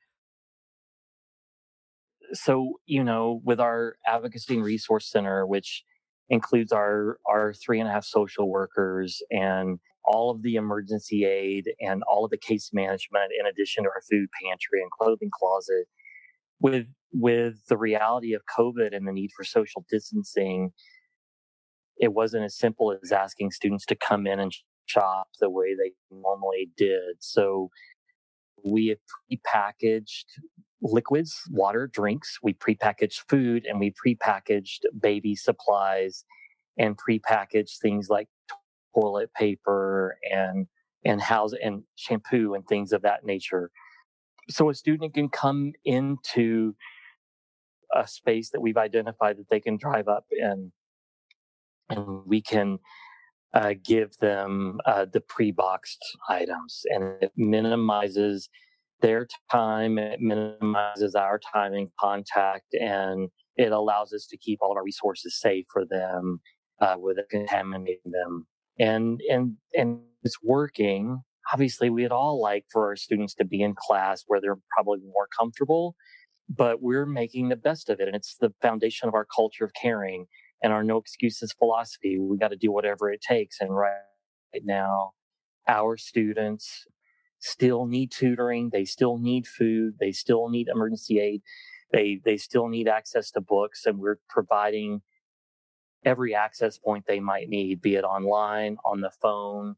So 2.33 2.75
you 2.87 3.03
know 3.03 3.40
with 3.45 3.61
our 3.61 3.97
advocacy 4.07 4.55
and 4.55 4.64
resource 4.64 5.11
center 5.11 5.47
which 5.47 5.85
includes 6.31 6.73
our 6.73 7.18
our 7.29 7.53
three 7.55 7.81
and 7.81 7.88
a 7.88 7.92
half 7.92 8.05
social 8.05 8.49
workers 8.49 9.23
and 9.31 9.79
all 10.05 10.31
of 10.31 10.42
the 10.42 10.57
emergency 10.57 11.25
aid 11.25 11.71
and 11.81 12.03
all 12.05 12.25
of 12.25 12.31
the 12.31 12.38
case 12.38 12.71
management 12.73 13.31
in 13.38 13.47
addition 13.47 13.85
to 13.85 13.90
our 13.90 14.03
food 14.11 14.29
pantry 14.42 14.81
and 14.81 14.90
clothing 14.90 15.31
closet 15.33 15.87
with 16.61 16.87
with 17.12 17.55
the 17.68 17.77
reality 17.77 18.33
of 18.33 18.42
covid 18.59 18.95
and 18.97 19.07
the 19.07 19.12
need 19.12 19.31
for 19.37 19.45
social 19.45 19.85
distancing 19.90 20.73
it 21.99 22.12
wasn't 22.12 22.45
as 22.45 22.57
simple 22.57 22.97
as 23.03 23.12
asking 23.12 23.51
students 23.53 23.87
to 23.87 23.95
come 23.95 24.27
in 24.27 24.40
and 24.40 24.53
shop 24.87 25.29
the 25.40 25.51
way 25.51 25.75
they 25.75 25.92
normally 26.11 26.71
did. 26.77 27.16
So 27.21 27.71
we 28.64 28.88
have 28.88 28.99
prepackaged 29.31 30.25
liquids, 30.83 31.40
water, 31.51 31.87
drinks. 31.87 32.38
We 32.42 32.55
prepackaged 32.55 33.23
food 33.29 33.64
and 33.66 33.79
we 33.81 33.95
prepackaged 34.05 34.81
baby 35.01 35.37
supplies 35.37 36.25
and 36.77 36.97
prepackaged 36.99 37.79
things 37.81 38.09
like 38.09 38.29
toilet 38.95 39.33
paper 39.35 40.16
and 40.31 40.66
and 41.05 41.21
house 41.21 41.53
and 41.62 41.83
shampoo 41.97 42.55
and 42.55 42.66
things 42.66 42.92
of 42.92 43.03
that 43.03 43.25
nature. 43.25 43.71
So 44.51 44.71
a 44.71 44.75
student 44.75 45.14
can 45.14 45.29
come 45.29 45.73
into 45.85 46.75
a 47.95 48.07
space 48.07 48.51
that 48.51 48.61
we've 48.61 48.77
identified 48.77 49.37
that 49.38 49.49
they 49.51 49.61
can 49.61 49.77
drive 49.77 50.09
up 50.09 50.27
in, 50.31 50.73
and 51.90 52.23
we 52.27 52.40
can 52.40 52.79
uh, 53.55 53.75
give 53.85 54.16
them 54.18 54.81
uh, 54.87 55.07
the 55.12 55.21
pre-boxed 55.21 56.05
items, 56.29 56.83
and 56.87 57.05
it 57.21 57.33
minimizes 57.37 58.49
their 59.03 59.27
time, 59.51 59.99
it 59.99 60.21
minimizes 60.21 61.15
our 61.15 61.38
time 61.53 61.75
in 61.75 61.91
contact, 62.01 62.73
and 62.73 63.29
it 63.57 63.73
allows 63.73 64.12
us 64.12 64.27
to 64.31 64.37
keep 64.38 64.61
all 64.62 64.73
of 64.73 64.77
our 64.77 64.85
resources 64.85 65.38
safe 65.38 65.67
for 65.73 65.85
them 65.85 66.41
uh, 66.81 66.97
without 67.01 67.29
contaminating 67.31 68.11
them. 68.11 68.47
And 68.79 69.21
and 69.29 69.57
and 69.75 70.01
it's 70.23 70.43
working. 70.43 71.23
Obviously, 71.53 71.91
we'd 71.91 72.12
all 72.12 72.41
like 72.41 72.65
for 72.73 72.87
our 72.87 72.97
students 72.97 73.35
to 73.35 73.45
be 73.45 73.62
in 73.62 73.75
class 73.77 74.25
where 74.27 74.41
they're 74.41 74.59
probably 74.75 75.01
more 75.05 75.29
comfortable, 75.38 75.95
but 76.49 76.81
we're 76.81 77.07
making 77.07 77.49
the 77.49 77.57
best 77.57 77.91
of 77.91 78.01
it. 78.01 78.07
And 78.07 78.17
it's 78.17 78.37
the 78.41 78.55
foundation 78.62 79.09
of 79.09 79.15
our 79.15 79.27
culture 79.27 79.65
of 79.65 79.73
caring 79.75 80.27
and 80.62 80.73
our 80.73 80.85
no 80.85 80.97
excuses 80.97 81.53
philosophy. 81.59 82.19
We 82.19 82.38
got 82.38 82.53
to 82.53 82.57
do 82.57 82.73
whatever 82.73 83.11
it 83.11 83.21
takes. 83.21 83.61
And 83.61 83.77
right 83.77 83.93
now, 84.65 85.11
our 85.69 85.97
students 85.97 86.87
still 87.42 87.87
need 87.87 88.11
tutoring. 88.12 88.70
They 88.72 88.85
still 88.85 89.18
need 89.18 89.46
food. 89.46 89.94
They 90.00 90.12
still 90.12 90.48
need 90.48 90.68
emergency 90.68 91.20
aid. 91.20 91.42
They 91.92 92.20
they 92.24 92.38
still 92.38 92.68
need 92.68 92.88
access 92.88 93.31
to 93.33 93.40
books, 93.40 93.85
and 93.85 93.98
we're 93.98 94.18
providing 94.28 95.02
every 96.05 96.35
access 96.35 96.78
point 96.78 97.05
they 97.07 97.20
might 97.20 97.48
need, 97.48 97.81
be 97.83 97.94
it 97.96 98.05
online, 98.05 98.76
on 98.85 99.00
the 99.00 99.11
phone, 99.20 99.76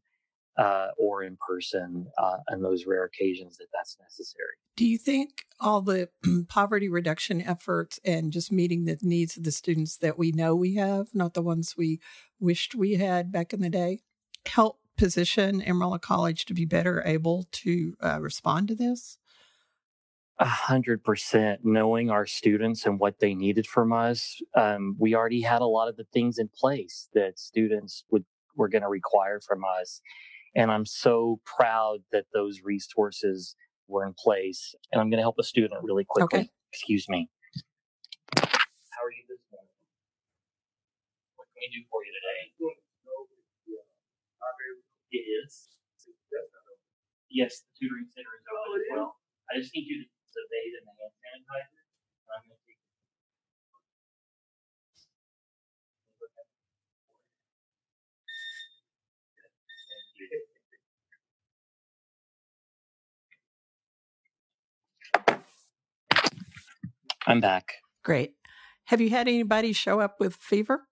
uh, 0.57 0.87
or 0.97 1.23
in 1.23 1.37
person, 1.47 2.07
uh, 2.17 2.37
on 2.49 2.61
those 2.61 2.85
rare 2.85 3.03
occasions 3.03 3.57
that 3.57 3.67
that's 3.73 3.97
necessary. 3.99 4.55
Do 4.77 4.85
you 4.85 4.97
think 4.97 5.45
all 5.59 5.81
the 5.81 6.09
poverty 6.47 6.89
reduction 6.89 7.41
efforts 7.41 7.99
and 8.05 8.31
just 8.31 8.51
meeting 8.51 8.85
the 8.85 8.97
needs 9.01 9.37
of 9.37 9.43
the 9.43 9.51
students 9.51 9.97
that 9.97 10.17
we 10.17 10.31
know 10.31 10.55
we 10.55 10.75
have, 10.75 11.07
not 11.13 11.33
the 11.33 11.41
ones 11.41 11.75
we 11.77 11.99
wished 12.39 12.75
we 12.75 12.93
had 12.93 13.31
back 13.31 13.53
in 13.53 13.61
the 13.61 13.69
day, 13.69 13.99
help 14.45 14.79
position 14.97 15.61
Amarillo 15.61 15.97
College 15.97 16.45
to 16.45 16.53
be 16.53 16.65
better 16.65 17.03
able 17.05 17.45
to 17.51 17.95
uh, 18.01 18.19
respond 18.21 18.67
to 18.69 18.75
this? 18.75 19.17
A 20.37 20.45
hundred 20.45 21.03
percent. 21.03 21.61
Knowing 21.63 22.09
our 22.09 22.25
students 22.25 22.85
and 22.85 22.99
what 22.99 23.19
they 23.19 23.33
needed 23.33 23.65
from 23.67 23.93
us, 23.93 24.41
um, 24.55 24.95
we 24.99 25.15
already 25.15 25.41
had 25.41 25.61
a 25.61 25.65
lot 25.65 25.87
of 25.87 25.95
the 25.95 26.05
things 26.13 26.37
in 26.37 26.49
place 26.53 27.07
that 27.13 27.39
students 27.39 28.03
would 28.11 28.25
were 28.57 28.67
going 28.67 28.81
to 28.81 28.89
require 28.89 29.39
from 29.39 29.63
us, 29.63 30.01
and 30.55 30.71
I'm 30.71 30.85
so 30.85 31.39
proud 31.45 31.99
that 32.11 32.25
those 32.33 32.61
resources 32.63 33.55
were 33.87 34.05
in 34.05 34.13
place. 34.17 34.75
And 34.91 34.99
I'm 34.99 35.09
going 35.09 35.19
to 35.19 35.23
help 35.23 35.39
a 35.39 35.43
student 35.43 35.83
really 35.83 36.05
quickly. 36.05 36.39
Okay. 36.39 36.49
Excuse 36.73 37.07
me. 37.07 37.29
How 38.35 38.43
are 38.43 39.13
you 39.15 39.23
this 39.29 39.39
morning? 39.51 39.71
What 41.37 41.47
can 41.47 41.63
we 41.63 41.79
do 41.79 41.85
for 41.89 42.03
you 42.03 42.11
today? 42.11 42.51
It 45.15 45.23
is. 45.47 45.69
Yes, 47.35 47.67
the 47.67 47.71
tutoring 47.75 48.07
center 48.15 48.31
is 48.39 48.47
open 48.47 48.79
as 48.79 48.87
well. 48.95 49.19
I 49.51 49.59
just 49.59 49.75
need 49.75 49.83
you 49.91 49.99
to 50.07 50.07
bathe 50.07 50.75
in 50.79 50.83
the 50.87 50.95
hand 50.95 51.43
sanitizer. 51.43 51.83
I'm 52.31 52.43
going 52.47 52.55
to 52.55 52.63
take 52.63 52.79
I'm 67.27 67.41
back. 67.41 67.73
Great. 68.03 68.33
Have 68.85 69.01
you 69.01 69.09
had 69.09 69.27
anybody 69.27 69.73
show 69.73 69.99
up 69.99 70.21
with 70.21 70.35
fever? 70.37 70.87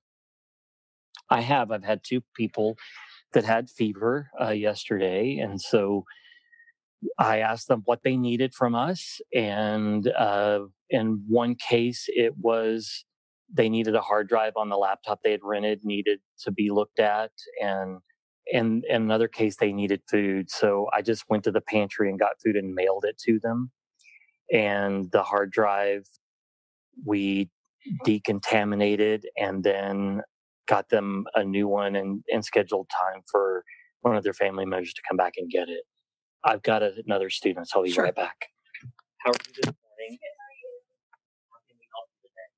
I 1.30 1.42
have. 1.42 1.72
I've 1.72 1.86
had 1.86 2.04
two 2.04 2.22
people 2.36 2.76
that 3.34 3.46
had 3.46 3.70
fever 3.70 4.30
uh, 4.42 4.50
yesterday, 4.50 5.38
and 5.38 5.62
so 5.62 6.04
I 7.18 7.40
asked 7.40 7.68
them 7.68 7.84
what 7.86 8.04
they 8.04 8.18
needed 8.18 8.54
from 8.54 8.76
us, 8.76 9.22
and 9.34 10.08
uh, 10.08 10.62
in 10.90 11.24
one 11.28 11.56
case, 11.56 12.06
it 12.08 12.38
was 12.38 13.06
they 13.54 13.70
needed 13.70 13.96
a 13.96 14.02
hard 14.02 14.28
drive 14.30 14.54
on 14.56 14.70
the 14.70 14.78
laptop 14.78 15.20
they 15.24 15.32
had 15.32 15.42
rented 15.44 15.82
needed 15.84 16.20
to 16.44 16.52
be 16.52 16.72
looked 16.72 17.00
at, 17.00 17.32
and 17.62 18.00
and 18.52 18.84
in 18.86 19.02
another 19.04 19.28
case, 19.28 19.56
they 19.58 19.72
needed 19.72 20.02
food. 20.10 20.52
So 20.52 20.90
I 20.94 21.02
just 21.02 21.24
went 21.30 21.44
to 21.46 21.52
the 21.52 21.62
pantry 21.62 22.10
and 22.10 22.20
got 22.20 22.42
food 22.44 22.56
and 22.56 22.74
mailed 22.74 23.06
it 23.08 23.18
to 23.26 23.40
them. 23.40 23.72
And 24.52 25.10
the 25.12 25.24
hard 25.24 25.52
drive 25.52 26.04
we 27.06 27.50
decontaminated 28.06 29.24
and 29.38 29.64
then 29.64 30.22
got 30.68 30.90
them 30.90 31.26
a 31.36 31.44
new 31.44 31.68
one 31.68 31.96
and, 31.96 32.24
and 32.32 32.44
scheduled 32.44 32.88
time 32.90 33.22
for 33.30 33.64
one 34.02 34.16
of 34.16 34.24
their 34.24 34.34
family 34.34 34.66
members 34.66 34.94
to 34.94 35.02
come 35.08 35.18
back 35.18 35.34
and 35.38 35.50
get 35.50 35.70
it. 35.70 35.84
I've 36.44 36.64
got 36.64 36.84
a, 36.84 36.94
another 37.06 37.30
student, 37.30 37.68
so 37.70 37.80
I'll 37.80 37.84
be 37.86 37.92
Sure. 37.92 38.06
right 38.06 38.16
back. 38.16 38.48
How 39.20 39.32
are 39.32 39.36
you 39.48 39.54
this 39.56 39.66
morning? 39.66 40.20
How 41.52 41.60
can 41.68 41.78
we 41.80 41.88
help 41.94 42.10
you 42.24 42.30
today? 42.30 42.50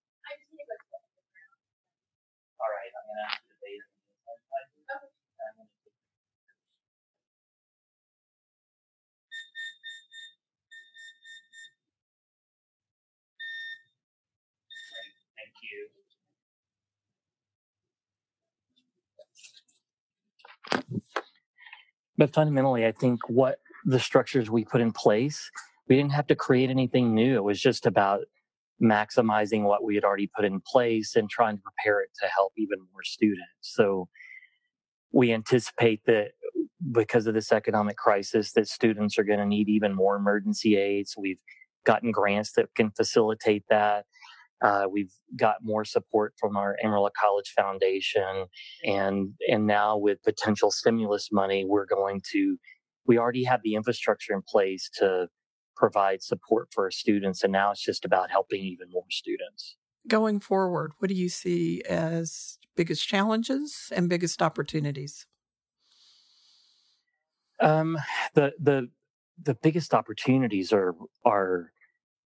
All 2.60 2.72
right, 2.72 2.92
I'm 2.92 3.06
gonna 3.08 3.28
ask 3.30 3.42
you 3.44 3.54
to 3.54 3.60
bathe 3.62 3.84
in 3.84 3.92
the 3.94 4.02
hand 4.02 4.26
oh, 4.30 4.38
sanitizer. 4.50 5.12
I'm 5.42 5.56
gonna 5.58 5.70
take- 5.84 5.94
Great, 14.92 15.14
Thank 15.38 15.56
you. 15.64 15.82
But 22.18 22.34
fundamentally, 22.34 22.86
I 22.86 22.92
think 22.94 23.28
what 23.30 23.60
the 23.86 24.00
structures 24.00 24.50
we 24.50 24.66
put 24.66 24.82
in 24.82 24.92
place, 24.92 25.50
we 25.88 25.96
didn't 25.96 26.12
have 26.12 26.28
to 26.28 26.36
create 26.36 26.70
anything 26.70 27.14
new. 27.14 27.36
It 27.36 27.44
was 27.44 27.62
just 27.62 27.86
about 27.86 28.22
maximizing 28.82 29.64
what 29.64 29.84
we 29.84 29.96
had 29.96 30.04
already 30.04 30.30
put 30.36 30.44
in 30.44 30.60
place 30.60 31.16
and 31.16 31.30
trying 31.30 31.56
to 31.56 31.62
prepare 31.62 32.02
it 32.02 32.10
to 32.22 32.28
help 32.28 32.52
even 32.58 32.80
more 32.92 33.04
students. 33.04 33.46
So 33.62 34.10
we 35.14 35.32
anticipate 35.32 36.02
that 36.08 36.32
because 36.92 37.26
of 37.28 37.34
this 37.34 37.52
economic 37.52 37.96
crisis 37.96 38.52
that 38.54 38.68
students 38.68 39.18
are 39.18 39.24
going 39.24 39.40
to 39.40 39.46
need 39.46 39.70
even 39.70 39.94
more 39.96 40.16
emergency 40.16 40.76
aids. 40.76 41.16
We've 41.18 41.40
gotten 41.86 42.12
grants 42.12 42.54
that 42.54 42.74
can 42.76 42.92
facilitate 42.92 43.64
that. 43.70 44.06
Uh, 44.62 44.86
we've 44.90 45.12
got 45.36 45.58
more 45.62 45.86
support 45.86 46.34
from 46.40 46.58
our 46.58 46.76
Amarillo 46.84 47.10
College 47.20 47.54
Foundation, 47.56 48.46
and 48.84 49.34
and 49.50 49.68
now 49.68 49.98
with 49.98 50.24
potential 50.24 50.72
stimulus 50.72 51.30
money, 51.32 51.66
we're 51.66 51.86
going 51.86 52.22
to. 52.32 52.58
We 53.08 53.18
already 53.18 53.44
have 53.44 53.62
the 53.64 53.76
infrastructure 53.76 54.34
in 54.34 54.42
place 54.42 54.90
to 55.00 55.28
provide 55.76 56.24
support 56.24 56.70
for 56.72 56.86
our 56.86 56.92
students, 56.92 57.44
and 57.44 57.52
now 57.52 57.72
it's 57.72 57.84
just 57.84 58.06
about 58.06 58.32
helping 58.32 58.62
even 58.62 58.90
more 58.92 59.06
students. 59.10 59.76
Going 60.08 60.40
forward, 60.40 60.94
what 61.00 61.10
do 61.10 61.16
you 61.16 61.30
see 61.30 61.82
as 61.90 62.58
biggest 62.76 63.08
challenges 63.08 63.92
and 63.96 64.10
biggest 64.10 64.42
opportunities? 64.42 65.26
Um, 67.60 67.98
the 68.34 68.54
the 68.60 68.90
the 69.42 69.56
biggest 69.56 69.94
opportunities 69.94 70.72
are 70.74 70.96
are 71.26 71.72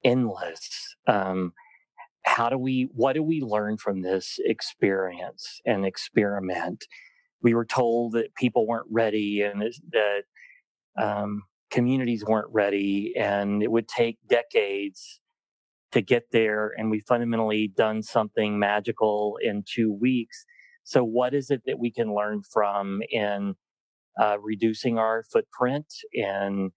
endless. 0.05 0.97
Um, 1.07 1.53
how 2.25 2.49
do 2.49 2.59
we 2.59 2.89
what 2.95 3.15
do 3.15 3.23
we 3.23 3.41
learn 3.41 3.77
from 3.77 4.03
this 4.03 4.39
experience 4.45 5.61
and 5.65 5.85
experiment? 5.85 6.85
We 7.43 7.55
were 7.55 7.65
told 7.65 8.13
that 8.13 8.35
people 8.35 8.67
weren't 8.67 8.87
ready 8.91 9.41
and 9.43 9.63
that- 9.63 9.81
that 9.93 10.25
um, 10.99 11.43
communities 11.71 12.25
weren't 12.27 12.49
ready, 12.53 13.15
and 13.19 13.63
it 13.63 13.71
would 13.71 13.89
take 13.89 14.19
decades 14.29 15.21
to 15.93 16.03
get 16.03 16.25
there. 16.33 16.73
And 16.77 16.91
we 16.91 17.01
fundamentally 17.01 17.69
done 17.69 18.03
something 18.03 18.59
magical 18.59 19.39
in 19.43 19.65
two 19.67 19.93
weeks. 19.93 20.45
So, 20.85 21.05
what 21.05 21.35
is 21.35 21.51
it 21.51 21.63
that 21.67 21.79
we 21.79 21.91
can 21.93 22.15
learn 22.15 22.43
from 22.53 23.01
in 23.11 23.55
uh, 24.21 24.39
reducing 24.41 24.99
our 24.99 25.25
footprint 25.33 25.87
in 26.13 26.73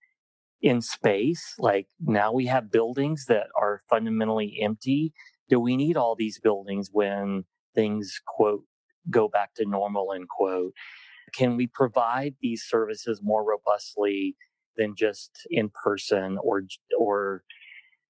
in 0.62 0.80
space? 0.80 1.54
Like 1.58 1.88
now 2.00 2.32
we 2.32 2.46
have 2.46 2.70
buildings 2.72 3.26
that 3.28 3.48
are 3.60 3.82
fundamentally 3.88 4.58
empty. 4.62 5.12
Do 5.48 5.60
we 5.60 5.76
need 5.76 5.96
all 5.96 6.16
these 6.16 6.40
buildings 6.40 6.88
when 6.92 7.44
things 7.74 8.20
quote 8.26 8.64
go 9.10 9.28
back 9.28 9.54
to 9.56 9.66
normal 9.66 10.12
end 10.14 10.28
quote? 10.28 10.72
Can 11.36 11.56
we 11.56 11.66
provide 11.66 12.34
these 12.40 12.62
services 12.62 13.20
more 13.22 13.44
robustly 13.44 14.36
than 14.76 14.94
just 14.96 15.46
in 15.50 15.70
person 15.70 16.38
or 16.42 16.62
or 16.98 17.42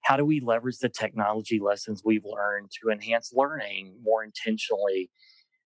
how 0.01 0.17
do 0.17 0.25
we 0.25 0.39
leverage 0.39 0.77
the 0.77 0.89
technology 0.89 1.59
lessons 1.59 2.03
we've 2.05 2.25
learned 2.25 2.69
to 2.79 2.91
enhance 2.91 3.33
learning 3.33 3.95
more 4.03 4.23
intentionally? 4.23 5.09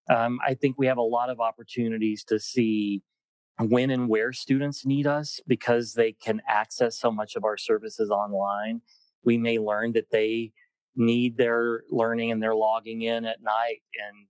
Um, 0.09 0.39
I 0.45 0.53
think 0.53 0.77
we 0.77 0.87
have 0.87 0.97
a 0.97 1.01
lot 1.01 1.29
of 1.29 1.41
opportunities 1.41 2.23
to 2.25 2.39
see 2.39 3.03
when 3.59 3.89
and 3.89 4.07
where 4.07 4.31
students 4.31 4.85
need 4.85 5.05
us 5.05 5.41
because 5.45 5.93
they 5.93 6.13
can 6.13 6.41
access 6.47 6.97
so 6.97 7.11
much 7.11 7.35
of 7.35 7.43
our 7.43 7.57
services 7.57 8.09
online. 8.09 8.81
We 9.25 9.37
may 9.37 9.59
learn 9.59 9.91
that 9.93 10.09
they 10.09 10.53
need 10.95 11.37
their 11.37 11.83
learning 11.89 12.31
and 12.31 12.41
they're 12.41 12.55
logging 12.55 13.01
in 13.01 13.25
at 13.25 13.43
night 13.43 13.81
and 14.07 14.27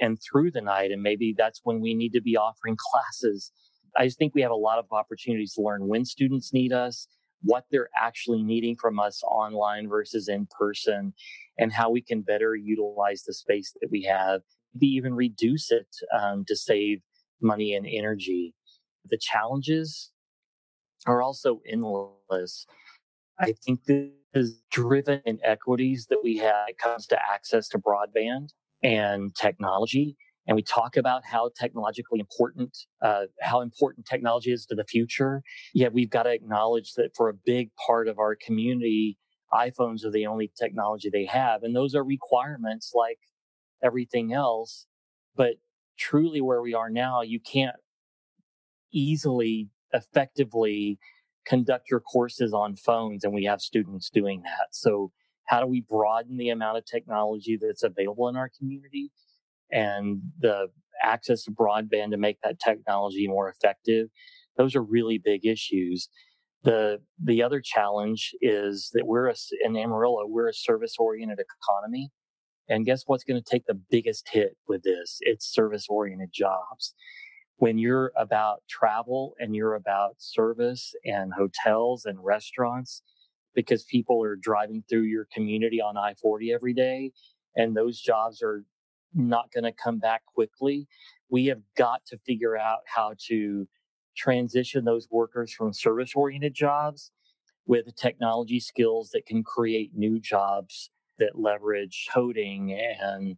and 0.00 0.18
through 0.20 0.50
the 0.50 0.60
night 0.60 0.90
and 0.90 1.02
maybe 1.02 1.34
that's 1.36 1.60
when 1.64 1.80
we 1.80 1.94
need 1.94 2.12
to 2.12 2.20
be 2.20 2.36
offering 2.36 2.76
classes. 2.78 3.52
I 3.96 4.06
just 4.06 4.18
think 4.18 4.34
we 4.34 4.42
have 4.42 4.50
a 4.50 4.56
lot 4.56 4.78
of 4.78 4.86
opportunities 4.90 5.54
to 5.54 5.62
learn 5.62 5.86
when 5.86 6.04
students 6.04 6.52
need 6.52 6.72
us, 6.72 7.06
what 7.42 7.64
they're 7.70 7.90
actually 7.96 8.42
needing 8.42 8.76
from 8.76 8.98
us 8.98 9.22
online 9.24 9.88
versus 9.88 10.28
in 10.28 10.48
person 10.58 11.12
and 11.58 11.72
how 11.72 11.90
we 11.90 12.00
can 12.00 12.22
better 12.22 12.56
utilize 12.56 13.22
the 13.22 13.34
space 13.34 13.74
that 13.80 13.88
we 13.90 14.02
have, 14.02 14.40
maybe 14.74 14.88
even 14.88 15.14
reduce 15.14 15.70
it 15.70 15.86
um, 16.18 16.44
to 16.48 16.56
save 16.56 17.00
money 17.40 17.74
and 17.74 17.86
energy. 17.86 18.54
The 19.10 19.18
challenges 19.18 20.10
are 21.06 21.22
also 21.22 21.60
endless. 21.68 22.66
I 23.38 23.52
think 23.52 23.84
this 23.84 24.10
is 24.32 24.60
driven 24.70 25.20
inequities 25.24 26.06
that 26.10 26.18
we 26.24 26.38
have 26.38 26.68
it 26.68 26.78
comes 26.78 27.06
to 27.06 27.18
access 27.32 27.68
to 27.68 27.78
broadband 27.78 28.48
and 28.84 29.34
technology. 29.34 30.16
And 30.46 30.54
we 30.54 30.62
talk 30.62 30.96
about 30.98 31.24
how 31.24 31.50
technologically 31.58 32.20
important, 32.20 32.76
uh, 33.02 33.22
how 33.40 33.62
important 33.62 34.06
technology 34.06 34.52
is 34.52 34.66
to 34.66 34.74
the 34.74 34.84
future. 34.84 35.42
Yet 35.72 35.94
we've 35.94 36.10
got 36.10 36.24
to 36.24 36.32
acknowledge 36.32 36.92
that 36.94 37.16
for 37.16 37.30
a 37.30 37.34
big 37.34 37.70
part 37.86 38.08
of 38.08 38.18
our 38.18 38.36
community, 38.36 39.16
iPhones 39.52 40.04
are 40.04 40.10
the 40.10 40.26
only 40.26 40.52
technology 40.56 41.08
they 41.10 41.24
have. 41.24 41.62
And 41.62 41.74
those 41.74 41.94
are 41.94 42.04
requirements 42.04 42.92
like 42.94 43.18
everything 43.82 44.34
else. 44.34 44.86
But 45.34 45.54
truly 45.98 46.42
where 46.42 46.60
we 46.60 46.74
are 46.74 46.90
now, 46.90 47.22
you 47.22 47.40
can't 47.40 47.76
easily, 48.92 49.70
effectively 49.92 50.98
conduct 51.46 51.90
your 51.90 52.00
courses 52.00 52.52
on 52.52 52.76
phones. 52.76 53.24
And 53.24 53.32
we 53.32 53.44
have 53.44 53.60
students 53.62 54.10
doing 54.10 54.42
that. 54.42 54.68
So 54.72 55.10
how 55.46 55.60
do 55.60 55.66
we 55.66 55.82
broaden 55.88 56.36
the 56.36 56.50
amount 56.50 56.78
of 56.78 56.84
technology 56.84 57.58
that's 57.60 57.82
available 57.82 58.28
in 58.28 58.36
our 58.36 58.50
community 58.58 59.10
and 59.70 60.20
the 60.38 60.68
access 61.02 61.44
to 61.44 61.50
broadband 61.50 62.10
to 62.10 62.16
make 62.16 62.38
that 62.42 62.58
technology 62.60 63.26
more 63.28 63.48
effective? 63.48 64.08
Those 64.56 64.74
are 64.74 64.82
really 64.82 65.18
big 65.18 65.44
issues. 65.44 66.08
The 66.62 67.00
the 67.22 67.42
other 67.42 67.60
challenge 67.60 68.32
is 68.40 68.90
that 68.94 69.06
we're 69.06 69.28
a, 69.28 69.34
in 69.62 69.76
Amarillo, 69.76 70.26
we're 70.26 70.48
a 70.48 70.54
service 70.54 70.94
oriented 70.98 71.38
economy. 71.38 72.10
And 72.68 72.86
guess 72.86 73.02
what's 73.06 73.24
going 73.24 73.42
to 73.42 73.50
take 73.50 73.66
the 73.66 73.78
biggest 73.90 74.28
hit 74.32 74.56
with 74.66 74.82
this? 74.84 75.18
It's 75.20 75.52
service 75.52 75.86
oriented 75.90 76.30
jobs. 76.32 76.94
When 77.56 77.76
you're 77.78 78.10
about 78.16 78.62
travel 78.68 79.34
and 79.38 79.54
you're 79.54 79.74
about 79.74 80.14
service 80.18 80.94
and 81.04 81.32
hotels 81.36 82.06
and 82.06 82.18
restaurants, 82.24 83.02
because 83.54 83.84
people 83.84 84.22
are 84.22 84.36
driving 84.36 84.84
through 84.88 85.02
your 85.02 85.26
community 85.32 85.80
on 85.80 85.96
I 85.96 86.14
40 86.14 86.52
every 86.52 86.74
day, 86.74 87.12
and 87.56 87.76
those 87.76 88.00
jobs 88.00 88.42
are 88.42 88.64
not 89.14 89.52
going 89.52 89.64
to 89.64 89.72
come 89.72 89.98
back 89.98 90.24
quickly. 90.26 90.88
We 91.30 91.46
have 91.46 91.62
got 91.76 92.04
to 92.06 92.18
figure 92.26 92.56
out 92.58 92.80
how 92.86 93.14
to 93.28 93.68
transition 94.16 94.84
those 94.84 95.08
workers 95.10 95.52
from 95.52 95.72
service 95.72 96.12
oriented 96.14 96.54
jobs 96.54 97.12
with 97.66 97.94
technology 97.96 98.60
skills 98.60 99.10
that 99.12 99.26
can 99.26 99.42
create 99.42 99.92
new 99.94 100.20
jobs 100.20 100.90
that 101.18 101.38
leverage 101.38 102.08
coding 102.12 102.72
and 102.72 103.36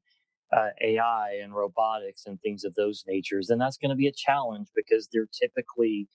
uh, 0.57 0.68
AI 0.83 1.40
and 1.42 1.55
robotics 1.55 2.24
and 2.26 2.40
things 2.40 2.64
of 2.64 2.74
those 2.74 3.05
natures. 3.07 3.50
And 3.50 3.61
that's 3.61 3.76
going 3.76 3.90
to 3.90 3.96
be 3.96 4.07
a 4.09 4.12
challenge 4.12 4.68
because 4.74 5.09
they're 5.12 5.29
typically 5.33 6.09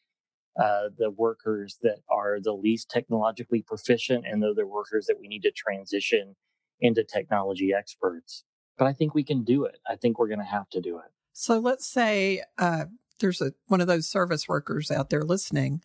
uh, 0.59 0.89
the 0.97 1.09
workers 1.09 1.77
that 1.81 1.99
are 2.09 2.39
the 2.41 2.53
least 2.53 2.89
technologically 2.89 3.61
proficient 3.61 4.25
and 4.27 4.41
they're 4.41 4.53
the 4.53 4.67
workers 4.67 5.05
that 5.05 5.19
we 5.19 5.27
need 5.27 5.41
to 5.43 5.51
transition 5.51 6.35
into 6.79 7.03
technology 7.03 7.73
experts. 7.73 8.43
But 8.77 8.87
I 8.87 8.93
think 8.93 9.13
we 9.13 9.23
can 9.23 9.43
do 9.43 9.65
it. 9.65 9.77
I 9.87 9.95
think 9.95 10.19
we're 10.19 10.27
going 10.27 10.39
to 10.39 10.45
have 10.45 10.69
to 10.71 10.81
do 10.81 10.97
it. 10.97 11.11
So 11.33 11.59
let's 11.59 11.87
say 11.87 12.43
uh, 12.57 12.85
there's 13.19 13.41
a, 13.41 13.53
one 13.67 13.79
of 13.81 13.87
those 13.87 14.07
service 14.07 14.47
workers 14.47 14.91
out 14.91 15.09
there 15.09 15.23
listening 15.23 15.81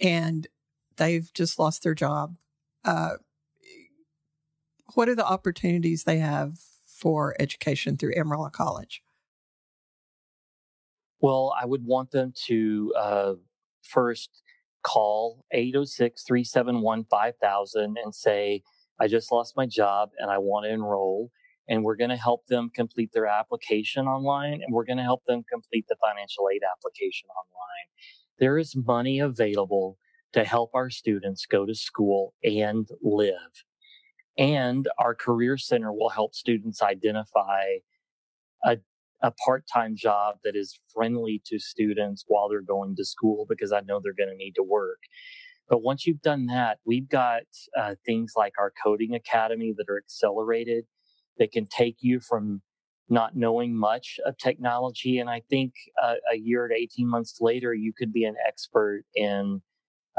and 0.00 0.48
they've 0.96 1.30
just 1.32 1.58
lost 1.58 1.82
their 1.82 1.94
job. 1.94 2.36
Uh, 2.84 3.16
what 4.94 5.08
are 5.08 5.14
the 5.14 5.26
opportunities 5.26 6.04
they 6.04 6.18
have 6.18 6.58
for 6.86 7.36
education 7.38 7.96
through 7.96 8.14
Amarillo 8.16 8.50
College? 8.50 9.02
Well, 11.20 11.54
I 11.60 11.66
would 11.66 11.84
want 11.84 12.10
them 12.10 12.32
to 12.46 12.94
uh, 12.96 13.34
first 13.82 14.42
call 14.82 15.44
806 15.52 16.22
371 16.24 17.04
5000 17.10 17.96
and 18.02 18.14
say, 18.14 18.62
I 19.00 19.08
just 19.08 19.32
lost 19.32 19.56
my 19.56 19.66
job 19.66 20.10
and 20.18 20.30
I 20.30 20.38
want 20.38 20.66
to 20.66 20.72
enroll. 20.72 21.30
And 21.68 21.84
we're 21.84 21.96
going 21.96 22.10
to 22.10 22.16
help 22.16 22.46
them 22.46 22.70
complete 22.74 23.10
their 23.12 23.26
application 23.26 24.06
online 24.06 24.54
and 24.54 24.72
we're 24.72 24.84
going 24.84 24.96
to 24.96 25.04
help 25.04 25.22
them 25.26 25.42
complete 25.50 25.86
the 25.88 25.96
financial 26.04 26.48
aid 26.52 26.62
application 26.64 27.28
online. 27.28 27.86
There 28.38 28.58
is 28.58 28.74
money 28.74 29.20
available 29.20 29.98
to 30.32 30.44
help 30.44 30.70
our 30.74 30.90
students 30.90 31.46
go 31.46 31.66
to 31.66 31.74
school 31.74 32.34
and 32.42 32.88
live. 33.02 33.64
And 34.38 34.88
our 34.98 35.14
Career 35.14 35.58
Center 35.58 35.92
will 35.92 36.08
help 36.08 36.34
students 36.34 36.82
identify 36.82 37.64
a, 38.64 38.78
a 39.22 39.32
part 39.44 39.64
time 39.72 39.94
job 39.96 40.36
that 40.44 40.56
is 40.56 40.78
friendly 40.94 41.42
to 41.46 41.58
students 41.58 42.24
while 42.26 42.48
they're 42.48 42.62
going 42.62 42.96
to 42.96 43.04
school 43.04 43.46
because 43.48 43.72
I 43.72 43.80
know 43.80 44.00
they're 44.02 44.12
going 44.14 44.30
to 44.30 44.36
need 44.36 44.54
to 44.56 44.62
work. 44.62 44.98
But 45.68 45.82
once 45.82 46.06
you've 46.06 46.22
done 46.22 46.46
that, 46.46 46.78
we've 46.84 47.08
got 47.08 47.42
uh, 47.78 47.94
things 48.04 48.32
like 48.36 48.54
our 48.58 48.72
Coding 48.82 49.14
Academy 49.14 49.72
that 49.76 49.86
are 49.88 49.98
accelerated 49.98 50.84
that 51.38 51.52
can 51.52 51.66
take 51.66 51.96
you 52.00 52.20
from 52.20 52.60
not 53.08 53.36
knowing 53.36 53.76
much 53.76 54.18
of 54.24 54.36
technology. 54.38 55.18
And 55.18 55.30
I 55.30 55.42
think 55.50 55.72
uh, 56.02 56.14
a 56.32 56.36
year 56.36 56.68
to 56.68 56.74
18 56.74 57.08
months 57.08 57.38
later, 57.40 57.72
you 57.74 57.92
could 57.96 58.12
be 58.12 58.24
an 58.24 58.36
expert 58.46 59.02
in 59.14 59.62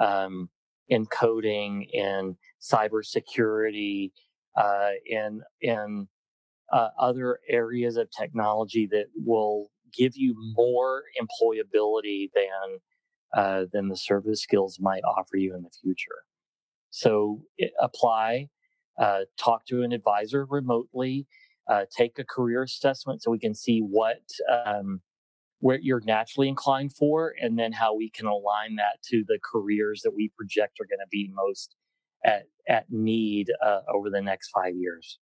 um, 0.01 0.49
in 0.89 1.05
coding, 1.05 1.87
in 1.93 2.35
cybersecurity, 2.61 4.11
uh, 4.57 4.89
in 5.05 5.41
in 5.61 6.07
uh, 6.71 6.89
other 6.97 7.39
areas 7.49 7.97
of 7.97 8.09
technology 8.11 8.87
that 8.91 9.05
will 9.15 9.69
give 9.93 10.13
you 10.15 10.35
more 10.55 11.03
employability 11.21 12.29
than 12.33 12.79
uh, 13.33 13.65
than 13.71 13.87
the 13.87 13.95
service 13.95 14.41
skills 14.41 14.77
might 14.79 15.03
offer 15.03 15.37
you 15.37 15.55
in 15.55 15.63
the 15.63 15.69
future. 15.81 16.23
So 16.89 17.41
apply, 17.79 18.49
uh, 18.99 19.21
talk 19.37 19.65
to 19.67 19.83
an 19.83 19.93
advisor 19.93 20.45
remotely, 20.45 21.27
uh, 21.69 21.85
take 21.95 22.19
a 22.19 22.25
career 22.25 22.63
assessment 22.63 23.23
so 23.23 23.31
we 23.31 23.39
can 23.39 23.55
see 23.55 23.79
what 23.79 24.21
um, 24.65 25.01
where 25.59 25.79
you're 25.79 26.01
naturally 26.03 26.49
inclined 26.49 26.93
for, 26.93 27.33
and 27.39 27.57
then 27.57 27.71
how 27.71 27.95
we 27.95 28.09
can 28.09 28.25
align 28.25 28.75
that 28.75 29.01
to 29.09 29.23
the 29.27 29.39
careers 29.43 30.01
that 30.03 30.13
we 30.13 30.31
project 30.35 30.79
are 30.81 30.85
going 30.85 30.99
to 30.99 31.07
be 31.11 31.31
most 31.33 31.75
at, 32.25 32.43
at 32.67 32.85
need 32.89 33.47
uh, 33.63 33.81
over 33.93 34.09
the 34.09 34.21
next 34.21 34.49
five 34.49 34.75
years. 34.75 35.19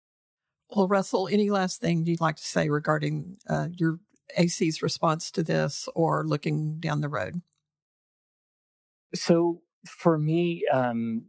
Well, 0.74 0.88
Russell, 0.88 1.28
any 1.30 1.50
last 1.50 1.80
thing 1.80 2.04
you'd 2.04 2.20
like 2.20 2.36
to 2.36 2.44
say 2.44 2.68
regarding 2.68 3.36
uh, 3.48 3.68
your 3.72 4.00
AC's 4.36 4.82
response 4.82 5.30
to 5.32 5.42
this 5.42 5.88
or 5.94 6.24
looking 6.26 6.80
down 6.80 7.00
the 7.00 7.08
road? 7.08 7.42
So, 9.14 9.62
for 9.86 10.18
me, 10.18 10.64
um, 10.72 11.26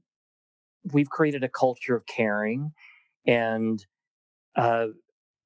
we've 0.92 1.10
created 1.10 1.44
a 1.44 1.50
culture 1.50 1.96
of 1.96 2.08
caring, 2.08 2.72
and 3.28 3.86
uh, 4.56 4.88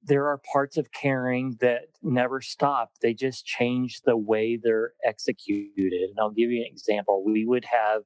there 0.04 0.28
are 0.28 0.40
parts 0.54 0.78
of 0.78 0.92
caring 0.94 1.58
that 1.60 1.88
never 2.02 2.40
stop. 2.40 2.92
They 3.02 3.14
just 3.14 3.46
change 3.46 4.02
the 4.06 4.16
way 4.16 4.58
they're 4.62 4.94
executed. 5.06 5.92
And 5.92 6.18
I'll 6.20 6.30
give 6.30 6.52
you 6.52 6.62
an 6.62 6.72
example. 6.72 7.24
We 7.26 7.46
would 7.46 7.66
have 7.66 8.04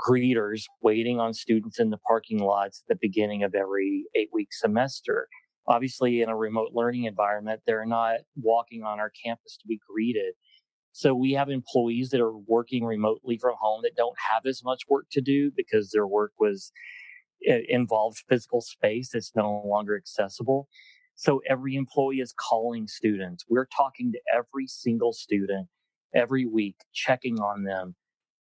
greeters 0.00 0.62
waiting 0.82 1.18
on 1.20 1.32
students 1.32 1.78
in 1.80 1.90
the 1.90 1.98
parking 1.98 2.38
lots 2.38 2.82
at 2.82 2.88
the 2.88 2.98
beginning 3.00 3.42
of 3.42 3.54
every 3.54 4.04
eight 4.14 4.28
week 4.32 4.48
semester. 4.52 5.28
Obviously, 5.68 6.22
in 6.22 6.28
a 6.28 6.36
remote 6.36 6.70
learning 6.74 7.04
environment, 7.04 7.60
they're 7.66 7.86
not 7.86 8.18
walking 8.36 8.84
on 8.84 9.00
our 9.00 9.10
campus 9.24 9.56
to 9.56 9.66
be 9.66 9.80
greeted. 9.88 10.34
So 10.92 11.14
we 11.14 11.32
have 11.32 11.50
employees 11.50 12.10
that 12.10 12.20
are 12.20 12.36
working 12.36 12.84
remotely 12.84 13.36
from 13.36 13.54
home 13.58 13.80
that 13.82 13.96
don't 13.96 14.16
have 14.30 14.46
as 14.46 14.62
much 14.64 14.82
work 14.88 15.06
to 15.12 15.20
do 15.20 15.50
because 15.54 15.90
their 15.90 16.06
work 16.06 16.32
was 16.38 16.72
involved 17.40 18.24
physical 18.28 18.60
space 18.60 19.10
that's 19.12 19.32
no 19.34 19.62
longer 19.66 19.96
accessible. 19.96 20.68
So 21.14 21.42
every 21.48 21.74
employee 21.74 22.20
is 22.20 22.32
calling 22.32 22.86
students. 22.86 23.44
We're 23.48 23.68
talking 23.76 24.12
to 24.12 24.20
every 24.34 24.66
single 24.66 25.12
student 25.12 25.68
every 26.14 26.46
week, 26.46 26.76
checking 26.94 27.40
on 27.40 27.64
them, 27.64 27.94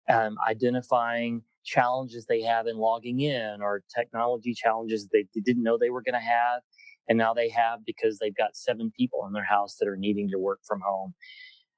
um, 0.08 0.36
identifying 0.48 1.42
challenges 1.64 2.26
they 2.26 2.42
have 2.42 2.66
in 2.66 2.76
logging 2.76 3.20
in 3.20 3.60
or 3.60 3.82
technology 3.94 4.54
challenges 4.54 5.08
they, 5.12 5.26
didn't 5.34 5.62
know 5.62 5.76
they 5.76 5.90
were 5.90 6.02
going 6.02 6.14
to 6.14 6.20
have. 6.20 6.62
And 7.08 7.18
now 7.18 7.34
they 7.34 7.48
have 7.50 7.80
because 7.84 8.18
they've 8.18 8.36
got 8.36 8.56
seven 8.56 8.90
people 8.96 9.26
in 9.26 9.32
their 9.32 9.44
house 9.44 9.76
that 9.78 9.88
are 9.88 9.96
needing 9.96 10.28
to 10.30 10.38
work 10.38 10.60
from 10.66 10.80
home. 10.84 11.14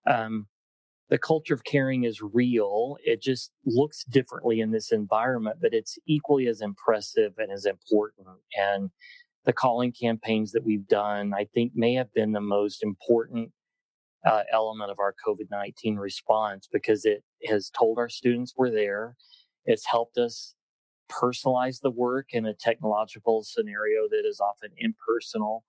Um, 0.06 0.46
the 1.10 1.18
culture 1.18 1.54
of 1.54 1.64
caring 1.64 2.04
is 2.04 2.20
real. 2.20 2.96
It 3.02 3.22
just 3.22 3.50
looks 3.64 4.04
differently 4.04 4.60
in 4.60 4.72
this 4.72 4.92
environment, 4.92 5.56
but 5.60 5.72
it's 5.72 5.98
equally 6.06 6.46
as 6.48 6.60
impressive 6.60 7.32
and 7.38 7.50
as 7.50 7.64
important. 7.64 8.26
And 8.54 8.90
the 9.46 9.54
calling 9.54 9.92
campaigns 9.92 10.52
that 10.52 10.64
we've 10.64 10.86
done, 10.86 11.32
I 11.34 11.46
think, 11.54 11.72
may 11.74 11.94
have 11.94 12.12
been 12.12 12.32
the 12.32 12.40
most 12.40 12.82
important 12.82 13.52
uh, 14.26 14.42
element 14.52 14.90
of 14.90 14.98
our 14.98 15.14
COVID 15.26 15.50
19 15.50 15.96
response 15.96 16.68
because 16.72 17.04
it 17.04 17.22
has 17.46 17.70
told 17.70 17.98
our 17.98 18.08
students 18.08 18.54
we're 18.56 18.70
there. 18.70 19.16
It's 19.64 19.86
helped 19.86 20.18
us 20.18 20.54
personalize 21.10 21.80
the 21.80 21.90
work 21.90 22.28
in 22.32 22.46
a 22.46 22.54
technological 22.54 23.42
scenario 23.42 24.08
that 24.10 24.24
is 24.26 24.40
often 24.40 24.70
impersonal 24.76 25.64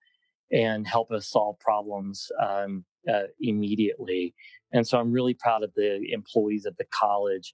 and 0.52 0.88
help 0.88 1.12
us 1.12 1.28
solve 1.28 1.60
problems 1.60 2.32
um, 2.42 2.84
uh, 3.12 3.24
immediately. 3.40 4.34
And 4.74 4.86
so 4.86 5.00
I'm 5.00 5.12
really 5.12 5.34
proud 5.34 5.64
of 5.64 5.74
the 5.76 6.12
employees 6.12 6.66
at 6.66 6.78
the 6.78 6.86
college. 6.92 7.54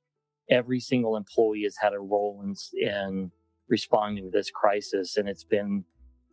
Every 0.50 0.80
single 0.80 1.18
employee 1.18 1.64
has 1.64 1.76
had 1.80 1.94
a 1.94 2.00
role 2.00 2.42
in, 2.44 2.56
in 2.80 3.32
responding 3.68 4.26
to 4.26 4.32
this 4.32 4.52
crisis, 4.52 5.18
and 5.18 5.28
it's 5.28 5.44
been 5.44 5.84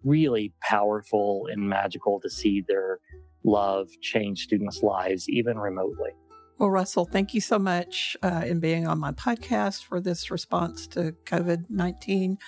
really 0.05 0.53
powerful 0.61 1.49
and 1.51 1.69
magical 1.69 2.21
to 2.21 2.31
see 2.31 2.65
their 2.67 2.99
love 3.45 3.89
change 4.01 4.43
students' 4.43 4.83
lives, 4.83 5.29
even 5.29 5.59
remotely. 5.59 6.11
Well, 6.59 6.71
Russell, 6.71 7.07
thank 7.07 7.35
you 7.35 7.41
so 7.41 7.59
much 7.59 8.17
uh, 8.23 8.45
in 8.47 8.61
being 8.61 8.87
on 8.87 9.01
my 9.01 9.11
podcast 9.11 9.83
for 9.85 10.01
this 10.01 10.31
response 10.31 10.87
to 10.89 11.13
COVID 11.25 11.65
19. 11.71 12.39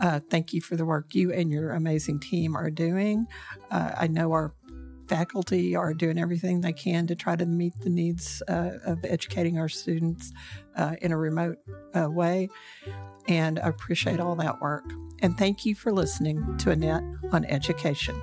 Uh, 0.00 0.20
thank 0.30 0.52
you 0.52 0.60
for 0.60 0.76
the 0.76 0.84
work 0.84 1.14
you 1.14 1.32
and 1.32 1.50
your 1.50 1.72
amazing 1.72 2.20
team 2.20 2.54
are 2.56 2.70
doing. 2.70 3.26
Uh, 3.72 3.92
I 3.96 4.06
know 4.06 4.30
our 4.30 4.54
faculty 5.14 5.76
are 5.76 5.94
doing 5.94 6.18
everything 6.18 6.60
they 6.60 6.72
can 6.72 7.06
to 7.06 7.14
try 7.14 7.36
to 7.36 7.46
meet 7.46 7.72
the 7.82 7.88
needs 7.88 8.42
uh, 8.48 8.78
of 8.84 9.04
educating 9.04 9.60
our 9.60 9.68
students 9.68 10.32
uh, 10.76 10.96
in 11.02 11.12
a 11.12 11.16
remote 11.16 11.58
uh, 11.94 12.10
way. 12.10 12.48
And 13.28 13.60
I 13.60 13.68
appreciate 13.68 14.18
all 14.18 14.34
that 14.36 14.60
work. 14.60 14.84
And 15.22 15.38
thank 15.38 15.64
you 15.64 15.76
for 15.76 15.92
listening 15.92 16.56
to 16.58 16.72
Annette 16.72 17.04
on 17.30 17.44
Education. 17.44 18.20